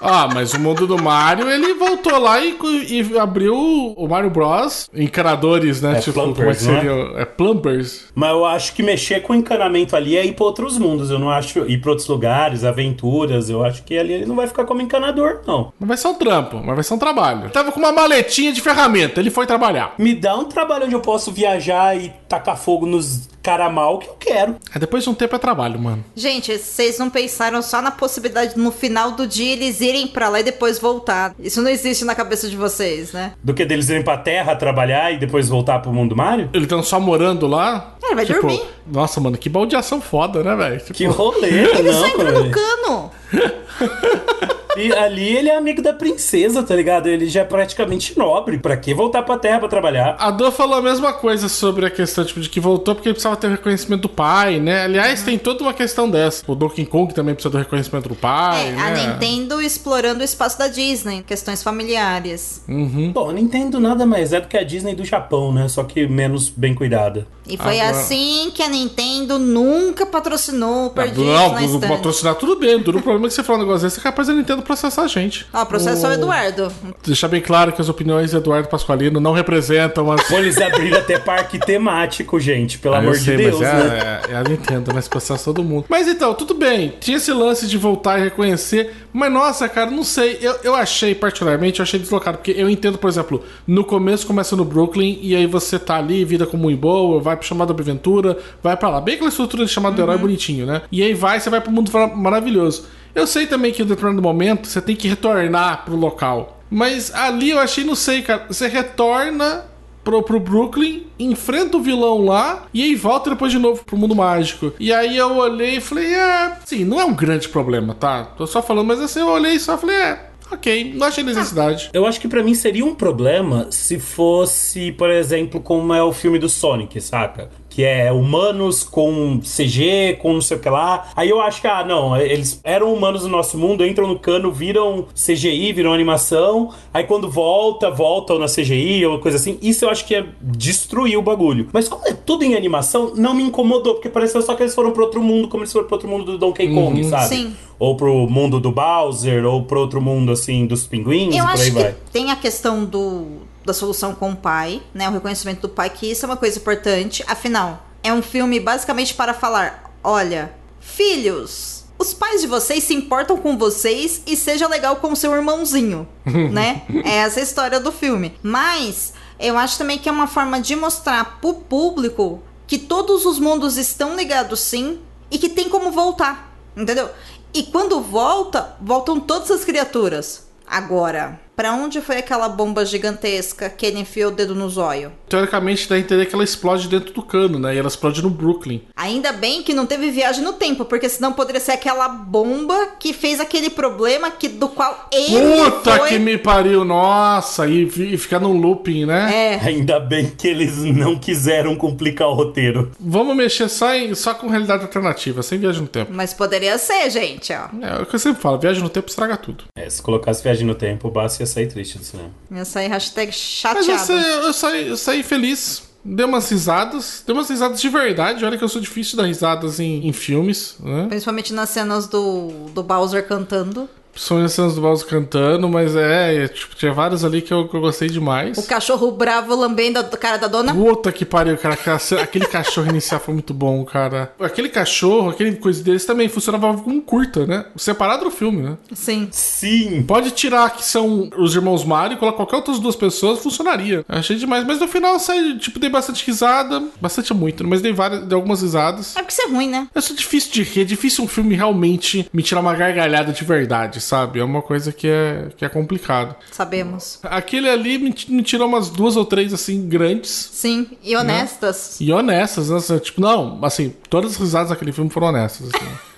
[0.00, 2.56] Ah, mas o mundo do Mario, ele voltou lá e,
[2.88, 4.88] e abriu o Mario Bros.
[4.94, 5.98] Encanadores, né?
[5.98, 6.80] É, tipo, como é que Plumbers, não é?
[6.80, 7.20] seria?
[7.20, 8.04] É Plumbers.
[8.14, 11.10] Mas eu acho que mexer com encanamento ali é ir pra outros mundos.
[11.10, 11.60] Eu não acho.
[11.66, 13.48] ir pra outros lugares, aventuras.
[13.50, 15.72] Eu acho que ali ele não vai ficar como encanador, não.
[15.78, 17.50] Mas vai ser um trampo, mas vai ser um trabalho.
[17.50, 19.94] Tava com uma maletinha de ferramenta, ele foi trabalhar.
[19.98, 24.08] Me dá um trabalho onde eu posso viajar e tacar fogo nos cara mal que
[24.08, 24.56] eu quero.
[24.74, 26.04] Aí depois de um tempo é trabalho, mano.
[26.16, 30.28] Gente, vocês não pensaram só na possibilidade de, no final do dia eles irem pra
[30.28, 31.32] lá e depois voltar.
[31.38, 33.34] Isso não existe na cabeça de vocês, né?
[33.44, 36.50] Do que deles irem pra terra trabalhar e depois voltar pro mundo Mario?
[36.52, 37.94] Ele tá só morando lá.
[38.02, 38.62] É, ele vai tipo, dormir.
[38.84, 40.78] Nossa, mano, que baldeação foda, né, velho?
[40.78, 43.10] Tipo, Que rolê, Ele não, só entra no cano.
[44.80, 47.08] E ali ele é amigo da princesa, tá ligado?
[47.08, 48.58] Ele já é praticamente nobre.
[48.58, 50.16] Pra que voltar pra terra pra trabalhar?
[50.18, 53.14] A Dor falou a mesma coisa sobre a questão tipo, de que voltou porque ele
[53.14, 54.84] precisava ter o reconhecimento do pai, né?
[54.84, 56.42] Aliás, tem toda uma questão dessa.
[56.46, 58.82] O Donkey Kong também precisa do reconhecimento do pai, É, né?
[58.82, 62.62] a Nintendo explorando o espaço da Disney, questões familiares.
[62.68, 63.12] Uhum.
[63.12, 65.68] Bom, a Nintendo nada mais é do que a Disney do Japão, né?
[65.68, 67.26] Só que menos bem cuidada.
[67.48, 72.56] E foi Agora- assim que a Nintendo nunca patrocinou o Perdidos não, na patrocinar tudo
[72.56, 72.78] bem.
[72.80, 75.02] Duro o problema é que você falar um negócio desse é capaz da Nintendo processar
[75.02, 75.46] a gente.
[75.52, 76.72] Ó, processou o O- Eduardo.
[77.04, 80.22] Deixar bem claro que as opiniões de Eduardo Pasqualino não representam as.
[80.28, 82.78] Pô, eles abriram até parque temático, gente.
[82.78, 84.20] Pelo Ah, eu amor sei, de Deus, mas né?
[84.28, 85.86] é, é, é a Nintendo, mas processa todo mundo.
[85.88, 86.94] Mas então, tudo bem.
[87.00, 89.05] Tinha esse lance de voltar e reconhecer.
[89.16, 90.36] Mas nossa, cara, não sei.
[90.42, 92.36] Eu, eu achei, particularmente, eu achei deslocado.
[92.36, 96.22] Porque eu entendo, por exemplo, no começo começa no Brooklyn e aí você tá ali,
[96.22, 99.00] vida como em boa, vai pro chamado aventura, vai pra lá.
[99.00, 100.82] Bem aquela estrutura de chamado do herói bonitinho, né?
[100.92, 102.88] E aí vai, você vai pro mundo maravilhoso.
[103.14, 106.60] Eu sei também que em determinado momento você tem que retornar pro local.
[106.70, 108.44] Mas ali eu achei, não sei, cara.
[108.48, 109.64] Você retorna
[110.06, 114.14] pro, pro Brooklyn, enfrenta o vilão lá e aí volta depois de novo pro mundo
[114.14, 114.72] mágico.
[114.78, 118.24] E aí eu olhei e falei, é, sim, não é um grande problema, tá?
[118.24, 121.90] Tô só falando, mas assim, eu olhei e só falei, é, ok, não achei necessidade.
[121.92, 126.12] Eu acho que pra mim seria um problema se fosse, por exemplo, como é o
[126.12, 127.50] filme do Sonic, saca?
[127.76, 131.08] Que é humanos com CG, com não sei o que lá.
[131.14, 134.50] Aí eu acho que, ah, não, eles eram humanos no nosso mundo, entram no cano,
[134.50, 136.72] viram CGI, viram animação.
[136.94, 139.58] Aí quando volta, voltam na CGI ou coisa assim.
[139.60, 141.68] Isso eu acho que é destruir o bagulho.
[141.70, 144.92] Mas como é tudo em animação, não me incomodou, porque pareceu só que eles foram
[144.92, 147.28] pro outro mundo, como eles foram pro outro mundo do Donkey Kong, sabe?
[147.28, 147.56] Sim.
[147.78, 151.52] Ou pro mundo do Bowser, ou pro outro mundo, assim, dos pinguins, Eu e por
[151.52, 151.94] acho aí que vai.
[152.10, 153.26] tem a questão do,
[153.66, 155.08] da solução com o pai, né?
[155.08, 157.24] O reconhecimento do pai, que isso é uma coisa importante.
[157.26, 163.36] Afinal, é um filme basicamente para falar: olha, filhos, os pais de vocês se importam
[163.36, 166.82] com vocês e seja legal com o seu irmãozinho, né?
[167.04, 168.38] É essa a história do filme.
[168.42, 173.38] Mas eu acho também que é uma forma de mostrar pro público que todos os
[173.38, 175.00] mundos estão ligados sim
[175.30, 177.10] e que tem como voltar, entendeu?
[177.52, 180.46] E quando volta, voltam todas as criaturas.
[180.66, 185.10] Agora, pra onde foi aquela bomba gigantesca que ele enfiou o dedo no zóio?
[185.28, 187.74] Teoricamente dá a entender que ela explode dentro do cano, né?
[187.74, 188.82] E ela explode no Brooklyn.
[188.94, 193.12] Ainda bem que não teve viagem no tempo, porque senão poderia ser aquela bomba que
[193.12, 196.08] fez aquele problema que do qual ele Puta foi...
[196.10, 199.32] que me pariu, nossa, e, e ficar num looping, né?
[199.34, 202.92] É, Ainda bem que eles não quiseram complicar o roteiro.
[203.00, 206.12] Vamos mexer só, em- só com realidade alternativa, sem viagem no tempo.
[206.12, 207.68] mas poderia ser, gente, ó.
[207.84, 209.64] É o que eu sempre falo, viagem no tempo estraga tudo.
[209.76, 211.10] É, se colocasse viagem no tempo, o
[211.46, 212.30] Ia sair triste do cinema.
[212.50, 213.90] Ia sair hashtag Mas chateado.
[213.90, 215.82] eu, saí, eu, saí, eu saí feliz.
[216.04, 217.22] Dei umas risadas.
[217.26, 218.44] Dei umas risadas de verdade.
[218.44, 221.06] Olha que eu sou difícil de dar risadas em, em filmes, né?
[221.08, 223.88] Principalmente nas cenas do, do Bowser cantando.
[224.16, 227.80] As cenas do cantando, mas é, é, tipo, tinha vários ali que eu, que eu
[227.80, 228.56] gostei demais.
[228.56, 230.74] O cachorro bravo lambendo a cara da dona.
[230.74, 231.76] Puta que pariu, cara.
[232.22, 234.32] Aquele cachorro inicial foi muito bom, cara.
[234.40, 237.66] Aquele cachorro, aquele coisa deles também funcionava como um curta, né?
[237.76, 238.78] Separado do filme, né?
[238.92, 239.28] Sim.
[239.30, 240.02] Sim!
[240.02, 244.04] Pode tirar que são os irmãos Mario e colocar qualquer outras duas pessoas, funcionaria.
[244.08, 244.64] Achei demais.
[244.64, 246.82] Mas no final eu saí, tipo, dei bastante risada.
[247.00, 249.16] Bastante é muito, mas dei várias, dei algumas risadas.
[249.16, 249.88] É porque isso é ruim, né?
[249.94, 253.44] Eu sou difícil de rir, é difícil um filme realmente me tirar uma gargalhada de
[253.44, 254.40] verdade, sabe?
[254.40, 256.34] É uma coisa que é, que é complicado.
[256.50, 257.18] Sabemos.
[257.22, 260.30] Aquele ali me, me tirou umas duas ou três, assim, grandes.
[260.52, 262.00] Sim, e honestas.
[262.00, 262.76] E honestas, né?
[262.76, 265.86] Assim, Tipo, não, assim, todas as risadas daquele filme foram honestas, assim.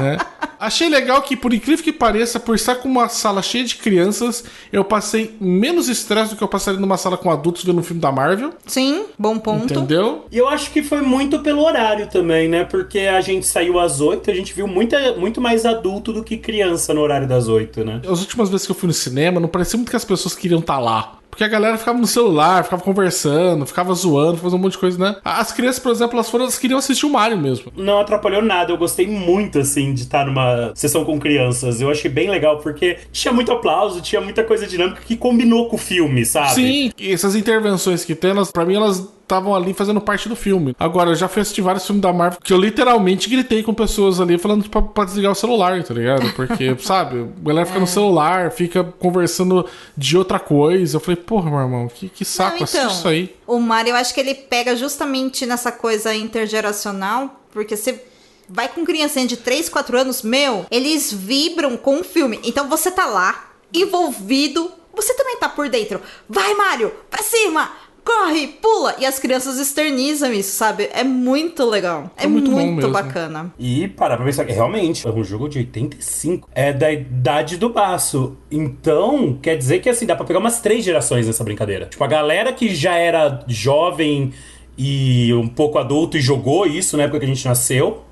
[0.00, 0.18] né?
[0.58, 4.44] Achei legal que, por incrível que pareça, por estar com uma sala cheia de crianças,
[4.72, 8.00] eu passei menos estresse do que eu passaria numa sala com adultos vendo um filme
[8.00, 8.50] da Marvel.
[8.66, 9.72] Sim, bom ponto.
[9.72, 10.26] Entendeu?
[10.30, 12.64] E eu acho que foi muito pelo horário também, né?
[12.64, 16.38] Porque a gente saiu às 8, a gente viu muita, muito mais adulto do que
[16.38, 18.00] criança no horário das 8, né?
[18.08, 20.60] As últimas vezes que eu fui no cinema, não parecia muito que as pessoas queriam
[20.60, 21.18] estar lá.
[21.30, 24.98] Porque a galera ficava no celular, ficava conversando, ficava zoando, fazendo um monte de coisa,
[24.98, 25.16] né?
[25.22, 27.70] As crianças, por exemplo, elas foram, elas queriam assistir o Mario mesmo.
[27.76, 31.80] Não atrapalhou nada, eu gostei muito, assim, de estar numa sessão com crianças.
[31.80, 35.76] Eu achei bem legal, porque tinha muito aplauso, tinha muita coisa dinâmica que combinou com
[35.76, 36.54] o filme, sabe?
[36.54, 40.36] Sim, e essas intervenções que tem, elas, pra mim, elas estavam ali fazendo parte do
[40.36, 40.74] filme.
[40.78, 44.20] Agora, eu já fui assistir vários filmes da Marvel que eu literalmente gritei com pessoas
[44.20, 46.32] ali falando pra, pra desligar o celular, tá ligado?
[46.32, 49.66] Porque, sabe, a galera fica no celular, fica conversando
[49.96, 50.96] de outra coisa.
[50.96, 53.36] Eu falei, porra, meu irmão, que, que saco, Não, então, isso aí.
[53.46, 58.00] O Mario, eu acho que ele pega justamente nessa coisa intergeracional, porque você
[58.48, 62.40] vai com criancinha de 3, 4 anos, meu, eles vibram com o filme.
[62.44, 66.00] Então você tá lá, envolvido, você também tá por dentro.
[66.28, 67.85] Vai, Mario, pra cima!
[68.06, 68.94] Corre, pula!
[69.00, 70.88] E as crianças externizam isso, sabe?
[70.92, 72.08] É muito legal.
[72.16, 73.52] É, É muito muito, bacana.
[73.58, 76.48] E parar pra pensar que realmente é um jogo de 85.
[76.54, 78.36] É da idade do baço.
[78.48, 81.86] Então, quer dizer que assim, dá pra pegar umas três gerações nessa brincadeira.
[81.86, 84.32] Tipo, a galera que já era jovem
[84.78, 88.04] e um pouco adulto e jogou isso na época que a gente nasceu.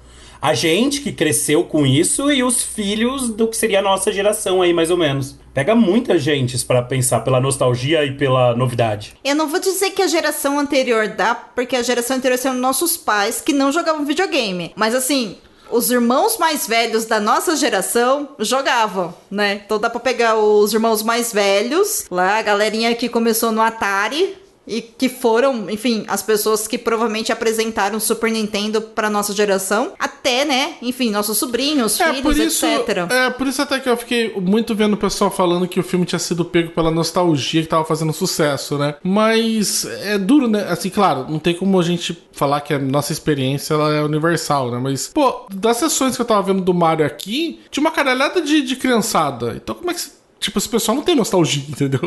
[0.44, 4.60] A gente que cresceu com isso e os filhos do que seria a nossa geração
[4.60, 5.38] aí, mais ou menos.
[5.54, 9.14] Pega muita gente pra pensar pela nostalgia e pela novidade.
[9.24, 12.94] Eu não vou dizer que a geração anterior dá, porque a geração anterior são nossos
[12.94, 14.70] pais que não jogavam videogame.
[14.76, 15.38] Mas assim,
[15.70, 19.62] os irmãos mais velhos da nossa geração jogavam, né?
[19.64, 24.36] Então dá pra pegar os irmãos mais velhos, lá a galerinha que começou no Atari.
[24.66, 29.92] E que foram, enfim, as pessoas que provavelmente apresentaram Super Nintendo pra nossa geração.
[29.98, 30.74] Até, né?
[30.80, 33.10] Enfim, nossos sobrinhos, É, filhos, isso, etc.
[33.10, 36.06] é, por isso até que eu fiquei muito vendo o pessoal falando que o filme
[36.06, 38.94] tinha sido pego pela nostalgia que tava fazendo sucesso, né?
[39.02, 40.66] Mas é duro, né?
[40.68, 44.70] Assim, claro, não tem como a gente falar que a nossa experiência ela é universal,
[44.70, 44.78] né?
[44.82, 48.62] Mas, pô, das sessões que eu tava vendo do Mario aqui, tinha uma caralhada de,
[48.62, 49.52] de criançada.
[49.56, 50.10] Então como é que você
[50.44, 52.00] Tipo, esse pessoal não tem nostalgia, entendeu?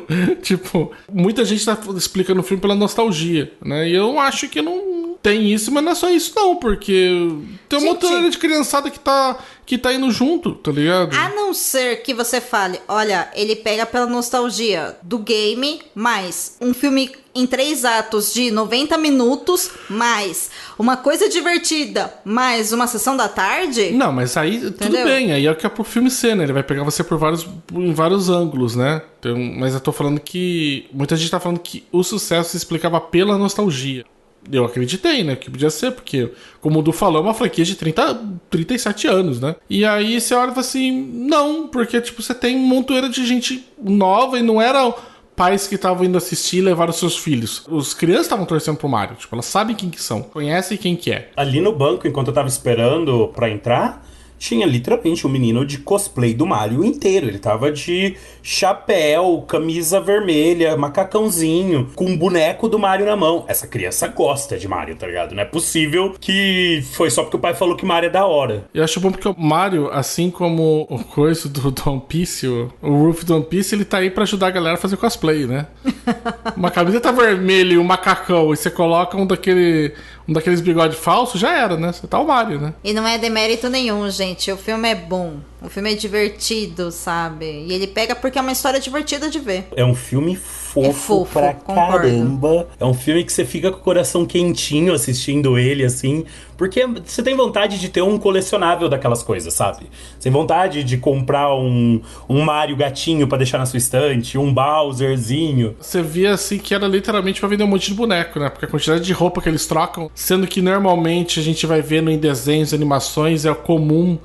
[0.43, 3.89] tipo, muita gente tá explicando o filme pela nostalgia, né?
[3.89, 7.31] E eu acho que não tem isso, mas não é só isso, não, porque
[7.67, 11.15] tem uma outra de criançada que tá, que tá indo junto, tá ligado?
[11.15, 16.73] A não ser que você fale, olha, ele pega pela nostalgia do game, mais um
[16.73, 23.27] filme em três atos de 90 minutos, mais uma coisa divertida, mais uma sessão da
[23.27, 23.91] tarde.
[23.91, 25.05] Não, mas aí tudo Entendeu?
[25.05, 26.45] bem, aí é o que é pro filme ser, né?
[26.45, 29.03] Ele vai pegar você por vários, em vários ângulos, né?
[29.19, 30.87] Então, mas eu tô falando que.
[30.91, 34.03] Muita gente tá falando que o sucesso se explicava pela nostalgia.
[34.51, 35.35] Eu acreditei, né?
[35.35, 36.31] Que podia ser, porque,
[36.61, 39.55] como o Du falou, é uma franquia de 30, 37 anos, né?
[39.69, 43.67] E aí você olha e fala assim: não, porque, tipo, você tem montoeira de gente
[43.81, 44.93] nova e não era
[45.35, 47.63] pais que estavam indo assistir levaram seus filhos.
[47.69, 49.15] Os crianças estavam torcendo pro Mario.
[49.15, 51.29] Tipo, elas sabem quem que são, conhecem quem que é.
[51.37, 54.03] Ali no banco, enquanto eu tava esperando pra entrar,
[54.37, 57.27] tinha literalmente um menino de cosplay do Mario inteiro.
[57.27, 63.45] Ele tava de chapéu, camisa vermelha, macacãozinho, com um boneco do Mario na mão.
[63.47, 65.35] Essa criança gosta de Mario, tá ligado?
[65.35, 68.65] Não é possível que foi só porque o pai falou que Mario é da hora.
[68.73, 72.71] Eu acho bom porque o Mario, assim como o coisa do do One Piece, o,
[72.81, 75.67] Roof do One Piece, ele tá aí pra ajudar a galera a fazer cosplay, né?
[76.55, 79.93] Uma camiseta vermelha e um macacão, e você coloca um daquele
[80.27, 81.91] um daqueles bigode falsos, já era, né?
[81.91, 82.73] Você tá o Mario, né?
[82.83, 84.51] E não é demérito nenhum, gente.
[84.51, 85.37] O filme é bom.
[85.61, 87.45] O filme é divertido, sabe?
[87.45, 89.67] E ele pega porque é uma história divertida de ver.
[89.75, 90.35] É um filme
[90.83, 91.91] fofo, É fofo, pra concordo.
[92.07, 92.67] caramba.
[92.79, 96.25] É um filme que você fica com o coração quentinho assistindo ele, assim.
[96.57, 99.85] Porque você tem vontade de ter um colecionável daquelas coisas, sabe?
[100.17, 104.51] Você tem vontade de comprar um, um Mario gatinho pra deixar na sua estante, um
[104.51, 105.75] Bowserzinho.
[105.79, 108.49] Você via assim que era literalmente pra vender um monte de boneco, né?
[108.49, 112.09] Porque a quantidade de roupa que eles trocam, sendo que normalmente a gente vai vendo
[112.09, 114.17] em desenhos, animações, é comum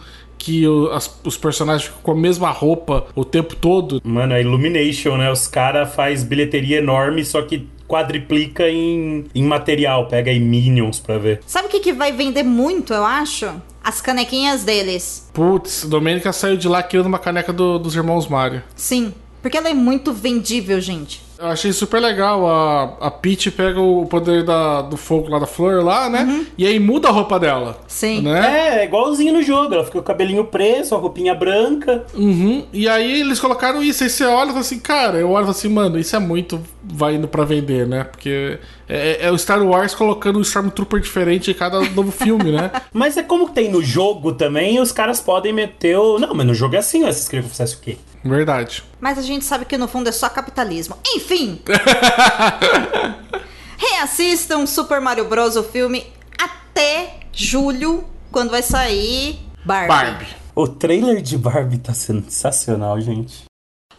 [0.42, 4.00] que o- as- os personagens ficam com a mesma roupa o tempo todo.
[4.04, 5.30] Mano, a Illumination, né?
[5.30, 10.08] Os caras faz bilheteria enorme, só que quadriplica em, em material.
[10.08, 11.40] Pega aí Minions pra ver.
[11.46, 13.48] Sabe o que, que vai vender muito, eu acho?
[13.84, 15.30] As canequinhas deles.
[15.32, 18.62] Putz, Domênica saiu de lá querendo uma caneca do- dos irmãos Mario.
[18.74, 19.14] Sim.
[19.40, 21.20] Porque ela é muito vendível, gente.
[21.42, 22.48] Eu achei super legal.
[22.48, 26.46] A, a Peach pega o poder da, do fogo lá da flor lá, né?
[26.56, 27.80] E aí muda a roupa dela.
[27.88, 28.22] Sim.
[28.22, 28.76] Né?
[28.76, 29.74] É, é igualzinho no jogo.
[29.74, 32.06] Ela fica com o cabelinho preso, a roupinha branca.
[32.14, 32.64] Uhum.
[32.72, 34.04] E aí eles colocaram isso.
[34.04, 36.20] Aí você olha e fala assim, cara, eu olho e falo assim, mano, isso é
[36.20, 38.04] muito vai indo pra vender, né?
[38.04, 42.70] Porque é, é o Star Wars colocando um Stormtrooper diferente em cada novo filme, né?
[42.92, 46.18] Mas é como tem no jogo também, os caras podem meter o.
[46.18, 47.06] Não, mas no jogo é assim, ó.
[47.06, 47.96] Vocês queriam que eu fizesse o quê?
[48.24, 48.84] Verdade.
[49.00, 50.96] Mas a gente sabe que no fundo é só capitalismo.
[51.14, 51.60] Enfim!
[53.76, 55.56] Reassistam Super Mario Bros.
[55.56, 56.06] o filme
[56.38, 59.88] até julho, quando vai sair Barbie.
[59.88, 60.36] Barbie.
[60.54, 63.44] O trailer de Barbie tá sensacional, gente.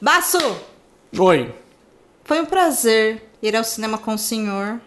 [0.01, 0.37] Baço!
[1.17, 1.53] Oi.
[2.23, 4.79] Foi um prazer ir ao cinema com o senhor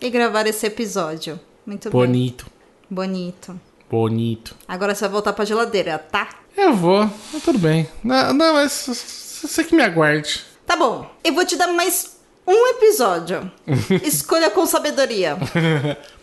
[0.00, 1.38] e gravar esse episódio.
[1.66, 2.00] Muito bem.
[2.00, 2.46] Bonito.
[2.90, 3.60] Bonito.
[3.90, 4.56] Bonito.
[4.66, 6.28] Agora você vai voltar pra geladeira, tá?
[6.58, 7.88] Eu vou, mas tudo bem.
[8.02, 10.44] Não, não mas você que me aguarde.
[10.66, 11.08] Tá bom.
[11.22, 13.48] Eu vou te dar mais um episódio.
[14.02, 15.38] Escolha com sabedoria.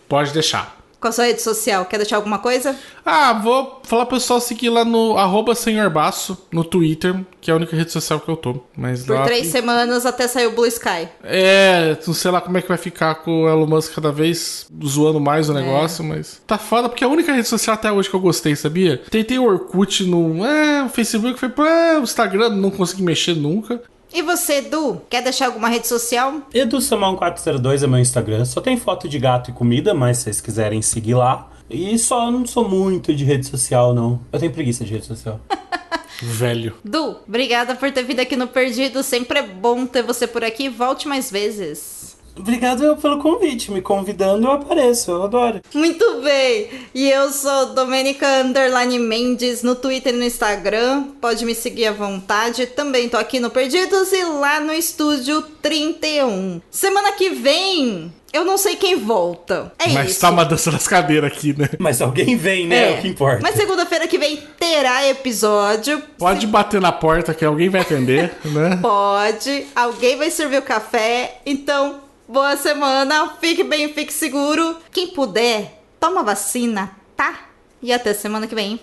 [0.09, 0.75] Pode deixar.
[1.05, 2.75] Com a sua rede social, quer deixar alguma coisa?
[3.05, 7.57] Ah, vou falar pro pessoal seguir lá no arroba senhorbaço, no Twitter, que é a
[7.57, 8.59] única rede social que eu tô.
[8.75, 11.07] Mas Por lá três semanas até sair o Blue Sky.
[11.23, 14.67] É, não sei lá como é que vai ficar com o Elon Musk cada vez
[14.83, 18.09] zoando mais o negócio, mas tá foda, porque é a única rede social até hoje
[18.09, 18.99] que eu gostei, sabia?
[19.11, 20.43] Tentei o Orkut no.
[20.43, 21.99] É, o Facebook foi pra.
[21.99, 23.79] O Instagram não consegui mexer nunca.
[24.15, 26.41] E você, Edu, quer deixar alguma rede social?
[26.53, 28.45] Edu Samão 402 é meu Instagram.
[28.45, 31.49] Só tem foto de gato e comida, mas se vocês quiserem seguir lá.
[31.69, 34.21] E só não sou muito de rede social, não.
[34.31, 35.41] Eu tenho preguiça de rede social.
[36.21, 36.77] Velho.
[36.81, 39.03] Du, obrigada por ter vindo aqui no Perdido.
[39.03, 40.69] Sempre é bom ter você por aqui.
[40.69, 42.14] Volte mais vezes.
[42.37, 43.71] Obrigado pelo convite.
[43.71, 45.11] Me convidando, eu apareço.
[45.11, 45.61] Eu adoro.
[45.73, 46.69] Muito bem!
[46.93, 51.03] E eu sou Domenica Underline Mendes no Twitter e no Instagram.
[51.21, 52.65] Pode me seguir à vontade.
[52.67, 56.61] Também tô aqui no Perdidos e lá no Estúdio 31.
[56.69, 59.71] Semana que vem, eu não sei quem volta.
[59.79, 60.19] É Mas isso.
[60.19, 61.69] tá uma dança das cadeiras aqui, né?
[61.79, 62.93] Mas alguém vem, né?
[62.95, 63.39] É o que importa.
[63.41, 66.01] Mas segunda-feira que vem terá episódio.
[66.17, 68.77] Pode bater na porta que alguém vai atender, né?
[68.81, 69.65] Pode.
[69.75, 71.37] Alguém vai servir o café.
[71.45, 73.29] Então, boa semana.
[73.39, 74.77] Fique bem, fique seguro.
[74.91, 77.49] Quem puder, toma vacina, tá?
[77.81, 78.79] E até semana que vem.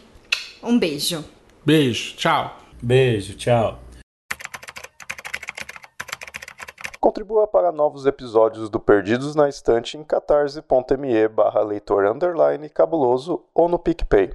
[0.63, 1.25] Um beijo.
[1.65, 2.57] Beijo, tchau.
[2.81, 3.79] Beijo, tchau.
[7.01, 13.69] Contribua para novos episódios do Perdidos na Estante em catarse.me barra leitor underline cabuloso ou
[13.69, 14.31] no PicPay.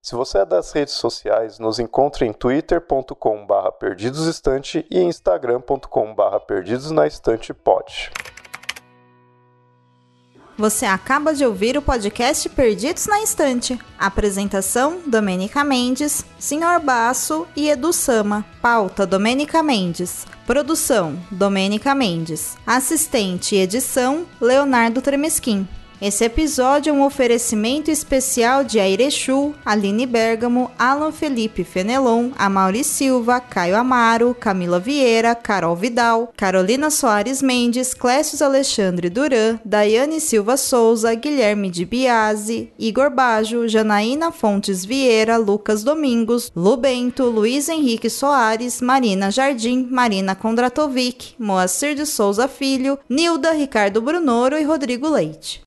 [0.00, 6.38] Se você é das redes sociais, nos encontre em twitter.com barra perdidosestante e instagram.com barra
[6.40, 8.10] perdidosnaestantepod.
[10.56, 13.78] Você acaba de ouvir o podcast Perdidos na Estante.
[13.96, 18.44] Apresentação: Domênica Mendes, Senhor Baço e Edu Sama.
[18.60, 20.26] Pauta: Domênica Mendes.
[20.46, 22.56] Produção: Domênica Mendes.
[22.66, 25.68] Assistente e edição: Leonardo Tremesquim.
[26.00, 33.40] Esse episódio é um oferecimento especial de Airechu, Aline Bergamo, Alan Felipe Fenelon, Amaury Silva,
[33.40, 41.12] Caio Amaro, Camila Vieira, Carol Vidal, Carolina Soares Mendes, Clécius Alexandre Duran, Daiane Silva Souza,
[41.16, 48.80] Guilherme de Biase, Igor Bajo, Janaína Fontes Vieira, Lucas Domingos, Lu Bento, Luiz Henrique Soares,
[48.80, 55.66] Marina Jardim, Marina Kondratovic, Moacir de Souza Filho, Nilda Ricardo Brunoro e Rodrigo Leite.